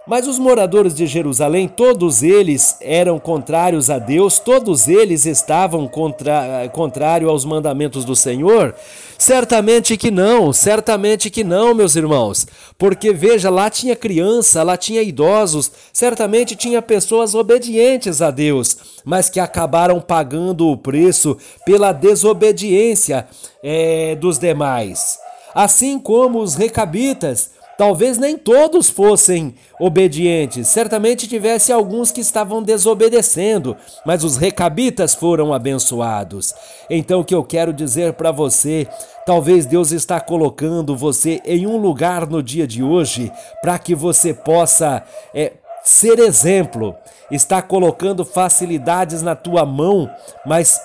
Mas 0.08 0.28
os 0.28 0.38
moradores 0.38 0.94
de 0.94 1.08
Jerusalém, 1.08 1.68
todos 1.68 2.22
eles 2.22 2.78
eram 2.80 3.18
contrários 3.18 3.90
a 3.90 3.98
Deus, 3.98 4.38
todos 4.38 4.88
eles 4.88 5.26
estavam 5.26 5.88
contra, 5.88 6.70
contrário 6.72 7.28
aos 7.28 7.44
mandamentos 7.44 8.06
do 8.06 8.16
Senhor? 8.16 8.76
Certamente 9.18 9.98
que 9.98 10.12
não, 10.12 10.54
certamente 10.54 11.32
que 11.32 11.44
não, 11.44 11.74
meus 11.74 11.96
irmãos. 11.96 12.46
Porque 12.78 13.12
veja, 13.12 13.50
lá 13.50 13.68
tinha 13.68 13.96
criança, 13.96 14.62
lá 14.62 14.78
tinha 14.78 15.02
idosos, 15.02 15.72
certamente 15.92 16.56
tinha 16.56 16.84
pessoas 16.84 17.34
obedientes 17.34 18.22
a 18.22 18.30
Deus, 18.30 18.78
mas 19.04 19.28
que 19.28 19.40
acabaram 19.40 20.00
pagando 20.00 20.68
o 20.68 20.78
preço 20.78 21.36
pela 21.66 21.92
desobediência 21.92 23.28
é, 23.64 24.16
dos 24.16 24.38
demais. 24.38 25.18
Assim 25.56 25.98
como 25.98 26.42
os 26.42 26.54
recabitas, 26.54 27.55
Talvez 27.78 28.18
nem 28.18 28.38
todos 28.38 28.90
fossem 28.90 29.54
obedientes, 29.80 30.70
certamente 30.70 31.28
tivesse 31.28 31.74
alguns 31.74 32.10
que 32.10 32.22
estavam 32.22 32.64
desobedecendo, 32.64 33.76
mas 34.06 34.24
os 34.24 34.38
recabitas 34.38 35.14
foram 35.14 35.54
abençoados. 35.54 36.54
Então, 36.90 37.20
o 37.20 37.26
que 37.26 37.36
eu 37.36 37.44
quero 37.44 37.74
dizer 37.74 38.14
para 38.14 38.32
você, 38.32 38.88
talvez 39.26 39.66
Deus 39.66 39.92
está 39.92 40.22
colocando 40.22 40.96
você 40.96 41.42
em 41.46 41.68
um 41.68 41.76
lugar 41.76 42.26
no 42.28 42.42
dia 42.42 42.66
de 42.66 42.82
hoje 42.82 43.30
para 43.62 43.78
que 43.78 43.94
você 43.94 44.34
possa 44.34 45.04
é, 45.34 45.54
ser 45.84 46.18
exemplo, 46.20 46.96
está 47.30 47.62
colocando 47.62 48.24
facilidades 48.24 49.22
na 49.22 49.36
tua 49.36 49.66
mão, 49.66 50.10
mas 50.46 50.80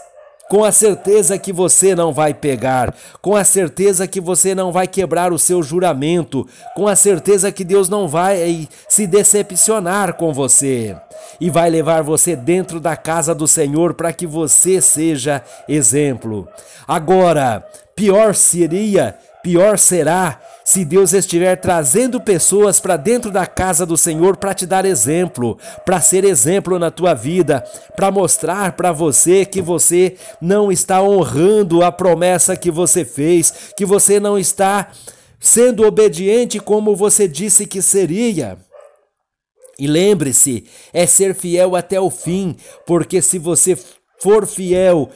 com 0.50 0.64
a 0.64 0.72
certeza 0.72 1.38
que 1.38 1.52
você 1.52 1.94
não 1.94 2.12
vai 2.12 2.34
pegar, 2.34 2.92
com 3.22 3.36
a 3.36 3.44
certeza 3.44 4.08
que 4.08 4.20
você 4.20 4.52
não 4.52 4.72
vai 4.72 4.88
quebrar 4.88 5.32
o 5.32 5.38
seu 5.38 5.62
juramento, 5.62 6.44
com 6.74 6.88
a 6.88 6.96
certeza 6.96 7.52
que 7.52 7.62
Deus 7.62 7.88
não 7.88 8.08
vai 8.08 8.68
se 8.88 9.06
decepcionar 9.06 10.14
com 10.14 10.32
você 10.32 10.96
e 11.40 11.48
vai 11.48 11.70
levar 11.70 12.02
você 12.02 12.34
dentro 12.34 12.80
da 12.80 12.96
casa 12.96 13.32
do 13.32 13.46
Senhor 13.46 13.94
para 13.94 14.12
que 14.12 14.26
você 14.26 14.80
seja 14.80 15.40
exemplo. 15.68 16.48
Agora, 16.86 17.64
pior 17.94 18.34
seria, 18.34 19.16
pior 19.42 19.78
será 19.78 20.40
se 20.64 20.84
Deus 20.84 21.12
estiver 21.12 21.56
trazendo 21.56 22.20
pessoas 22.20 22.78
para 22.78 22.96
dentro 22.96 23.30
da 23.30 23.46
casa 23.46 23.84
do 23.84 23.96
Senhor 23.96 24.36
para 24.36 24.54
te 24.54 24.66
dar 24.66 24.84
exemplo, 24.84 25.58
para 25.84 26.00
ser 26.00 26.24
exemplo 26.24 26.78
na 26.78 26.90
tua 26.90 27.14
vida, 27.14 27.64
para 27.96 28.10
mostrar 28.10 28.72
para 28.72 28.92
você 28.92 29.44
que 29.44 29.60
você 29.60 30.16
não 30.40 30.70
está 30.70 31.02
honrando 31.02 31.82
a 31.82 31.90
promessa 31.90 32.56
que 32.56 32.70
você 32.70 33.04
fez, 33.04 33.72
que 33.76 33.84
você 33.84 34.20
não 34.20 34.38
está 34.38 34.90
sendo 35.40 35.86
obediente 35.86 36.60
como 36.60 36.94
você 36.94 37.26
disse 37.26 37.66
que 37.66 37.80
seria. 37.82 38.58
E 39.78 39.86
lembre-se, 39.86 40.66
é 40.92 41.06
ser 41.06 41.34
fiel 41.34 41.74
até 41.74 41.98
o 41.98 42.10
fim, 42.10 42.54
porque 42.86 43.22
se 43.22 43.38
você 43.38 43.78
for 44.20 44.46
fiel 44.46 45.10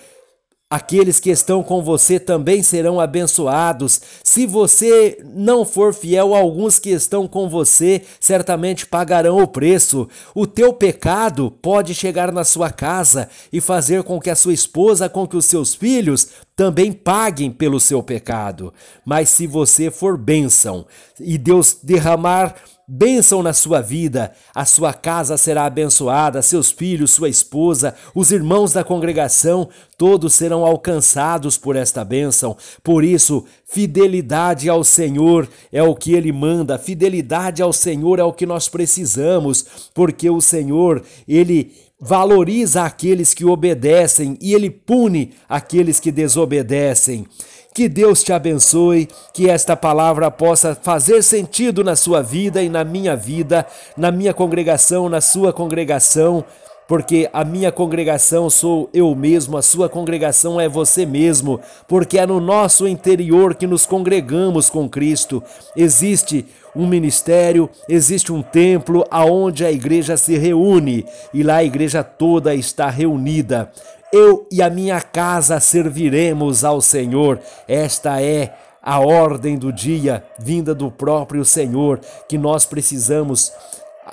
Aqueles 0.75 1.21
que 1.21 1.31
estão 1.31 1.63
com 1.63 1.85
você 1.85 2.19
também 2.19 2.61
serão 2.61 2.99
abençoados. 2.99 4.01
Se 4.25 4.45
você 4.45 5.25
não 5.25 5.65
for 5.65 5.95
fiel, 5.95 6.35
alguns 6.35 6.81
que 6.81 6.91
estão 6.91 7.29
com 7.29 7.49
você 7.49 8.03
certamente 8.19 8.85
pagarão 8.85 9.41
o 9.41 9.47
preço. 9.47 10.09
O 10.35 10.49
teu 10.49 10.73
pecado 10.73 11.49
pode 11.63 11.95
chegar 11.95 12.33
na 12.33 12.43
sua 12.43 12.71
casa 12.71 13.29
e 13.53 13.61
fazer 13.61 14.03
com 14.03 14.19
que 14.19 14.29
a 14.29 14.35
sua 14.35 14.53
esposa, 14.53 15.09
com 15.09 15.29
que 15.29 15.37
os 15.37 15.45
seus 15.45 15.77
filhos 15.77 16.31
também 16.57 16.93
paguem 16.93 17.53
pelo 17.53 17.79
seu 17.79 18.03
pecado. 18.03 18.75
Mas 19.05 19.29
se 19.29 19.47
você 19.47 19.93
for 19.93 20.19
bênção 20.19 20.87
e 21.21 21.39
Deus 21.39 21.79
derramar 21.85 22.53
bênção 22.87 23.43
na 23.43 23.53
sua 23.53 23.81
vida, 23.81 24.33
a 24.55 24.65
sua 24.65 24.93
casa 24.93 25.37
será 25.37 25.65
abençoada, 25.65 26.43
seus 26.43 26.71
filhos, 26.71 27.13
sua 27.13 27.29
esposa, 27.29 27.95
os 28.15 28.31
irmãos 28.31 28.73
da 28.73 28.85
congregação, 28.85 29.69
todos 29.97 30.35
serão 30.35 30.65
alcançados 30.65 31.57
por 31.57 31.77
esta 31.77 32.05
bênção. 32.05 32.57
Por 32.83 33.03
isso, 33.03 33.45
fidelidade 33.67 34.69
ao 34.69 34.85
Senhor 34.85 35.49
é 35.73 35.83
o 35.83 35.95
que 35.95 36.13
ele 36.13 36.33
manda, 36.33 36.79
fidelidade 36.79 37.63
ao 37.63 37.73
Senhor 37.73 38.19
é 38.19 38.25
o 38.25 38.33
que 38.33 38.47
nós 38.47 38.69
precisamos, 38.69 39.91
porque 39.95 40.29
o 40.29 40.41
Senhor, 40.41 41.03
ele 41.27 41.73
valoriza 41.99 42.83
aqueles 42.83 43.33
que 43.33 43.45
obedecem 43.45 44.37
e 44.41 44.53
ele 44.53 44.69
pune 44.69 45.33
aqueles 45.49 45.99
que 45.99 46.13
desobedecem. 46.13 47.27
Que 47.75 47.89
Deus 47.89 48.23
te 48.23 48.33
abençoe, 48.33 49.09
que 49.33 49.51
esta 49.51 49.77
palavra 49.77 50.31
possa 50.31 50.77
fazer 50.81 51.21
sentido 51.23 51.83
na 51.83 51.97
sua 51.97 52.23
vida 52.23 52.63
e 52.63 52.69
na 52.69 52.85
minha 52.85 53.17
vida, 53.17 53.67
na 53.97 54.13
minha 54.13 54.33
congregação, 54.33 55.09
na 55.09 55.21
sua 55.21 55.53
congregação 55.53 56.45
porque 56.87 57.29
a 57.33 57.45
minha 57.45 57.73
congregação 57.73 58.51
sou 58.51 58.91
eu 58.93 59.15
mesmo, 59.15 59.57
a 59.57 59.63
sua 59.63 59.89
congregação 59.89 60.61
é 60.61 60.69
você 60.69 61.07
mesmo, 61.07 61.61
porque 61.89 62.19
é 62.19 62.27
no 62.27 62.41
nosso 62.41 62.87
interior 62.87 63.55
que 63.55 63.67
nos 63.67 63.87
congregamos 63.87 64.69
com 64.69 64.89
Cristo. 64.89 65.43
Existe 65.75 66.45
um 66.77 66.87
ministério, 66.87 67.71
existe 67.89 68.33
um 68.33 68.43
templo 68.43 69.05
aonde 69.11 69.65
a 69.65 69.73
igreja 69.73 70.17
se 70.17 70.37
reúne 70.37 71.07
e 71.33 71.43
lá 71.43 71.57
a 71.57 71.65
igreja 71.65 72.03
toda 72.03 72.55
está 72.55 72.91
reunida. 72.91 73.71
Eu 74.17 74.47
e 74.49 74.63
a 74.63 74.71
minha 74.71 75.01
casa 75.01 75.59
serviremos 75.59 76.65
ao 76.65 76.81
Senhor. 76.81 77.41
Esta 77.67 78.23
é 78.23 78.57
a 78.81 79.01
ordem 79.01 79.59
do 79.59 79.73
dia 79.73 80.23
vinda 80.39 80.73
do 80.73 80.89
próprio 80.89 81.45
Senhor 81.45 81.99
que 82.29 82.39
nós 82.39 82.65
precisamos 82.65 83.51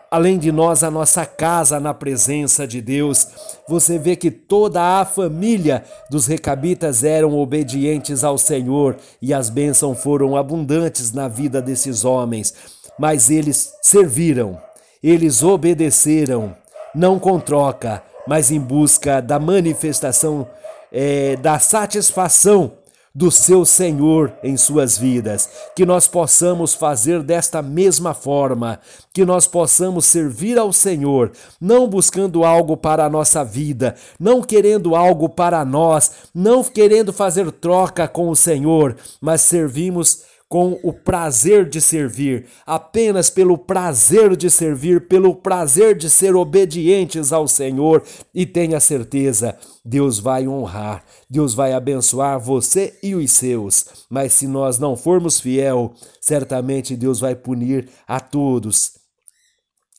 além 0.10 0.40
de 0.40 0.52
nós, 0.52 0.84
a 0.84 0.90
nossa 0.90 1.24
casa 1.24 1.80
na 1.80 1.94
presença 1.94 2.66
de 2.66 2.82
Deus. 2.82 3.28
Você 3.68 4.00
vê 4.00 4.16
que 4.16 4.32
toda 4.32 5.00
a 5.00 5.06
família 5.06 5.84
dos 6.10 6.26
recabitas 6.26 7.04
eram 7.04 7.38
obedientes 7.38 8.24
ao 8.24 8.40
Senhor 8.40 8.98
e 9.22 9.32
as 9.32 9.52
bênçãos 9.52 10.02
foram 10.02 10.36
abundantes 10.36 11.12
na 11.12 11.28
vida 11.28 11.62
desses 11.62 12.04
homens. 12.04 12.56
Mas 12.98 13.30
eles 13.30 13.72
serviram, 13.84 14.60
eles 15.04 15.44
obedeceram, 15.44 16.56
não 16.96 17.20
com 17.20 17.40
troca, 17.40 18.02
mas 18.28 18.52
em 18.52 18.60
busca 18.60 19.22
da 19.22 19.40
manifestação 19.40 20.48
é, 20.92 21.36
da 21.38 21.58
satisfação 21.58 22.74
do 23.14 23.30
seu 23.30 23.66
Senhor 23.66 24.34
em 24.42 24.56
suas 24.56 24.98
vidas, 24.98 25.50
que 25.76 25.86
nós 25.86 26.08
possamos 26.08 26.74
fazer 26.74 27.22
desta 27.22 27.62
mesma 27.62 28.14
forma, 28.14 28.80
que 29.14 29.26
nós 29.26 29.46
possamos 29.46 30.06
servir 30.06 30.58
ao 30.58 30.72
Senhor, 30.72 31.32
não 31.60 31.90
buscando 31.90 32.46
algo 32.46 32.78
para 32.78 33.04
a 33.04 33.10
nossa 33.10 33.44
vida, 33.44 33.96
não 34.18 34.42
querendo 34.42 34.96
algo 34.96 35.28
para 35.28 35.66
nós, 35.66 36.12
não 36.34 36.64
querendo 36.64 37.12
fazer 37.12 37.52
troca 37.52 38.08
com 38.08 38.30
o 38.30 38.36
Senhor, 38.36 38.96
mas 39.20 39.42
servimos 39.42 40.24
com 40.52 40.78
o 40.84 40.92
prazer 40.92 41.70
de 41.70 41.80
servir, 41.80 42.46
apenas 42.66 43.30
pelo 43.30 43.58
prazer 43.58 44.36
de 44.36 44.52
servir, 44.52 45.08
pelo 45.08 45.34
prazer 45.34 45.96
de 45.96 46.10
ser 46.10 46.36
obedientes 46.36 47.32
ao 47.32 47.48
Senhor, 47.48 48.04
e 48.36 48.46
tenha 48.46 48.78
certeza, 48.82 49.58
Deus 49.86 50.20
vai 50.20 50.46
honrar, 50.50 51.06
Deus 51.30 51.54
vai 51.54 51.72
abençoar 51.72 52.38
você 52.38 53.00
e 53.02 53.16
os 53.16 53.32
seus. 53.32 53.86
Mas 54.10 54.34
se 54.34 54.46
nós 54.46 54.78
não 54.78 54.98
formos 54.98 55.40
fiel, 55.40 55.94
certamente 56.20 56.98
Deus 56.98 57.22
vai 57.22 57.34
punir 57.34 57.88
a 58.06 58.20
todos, 58.20 58.98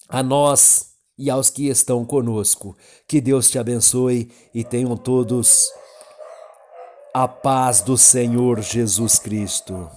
a 0.06 0.22
nós 0.22 0.88
e 1.16 1.30
aos 1.30 1.48
que 1.48 1.68
estão 1.68 2.04
conosco. 2.04 2.76
Que 3.08 3.22
Deus 3.22 3.48
te 3.48 3.58
abençoe 3.58 4.30
e 4.54 4.62
tenham 4.62 4.98
todos 4.98 5.70
a 7.14 7.26
paz 7.26 7.80
do 7.80 7.96
Senhor 7.96 8.60
Jesus 8.60 9.18
Cristo. 9.18 9.88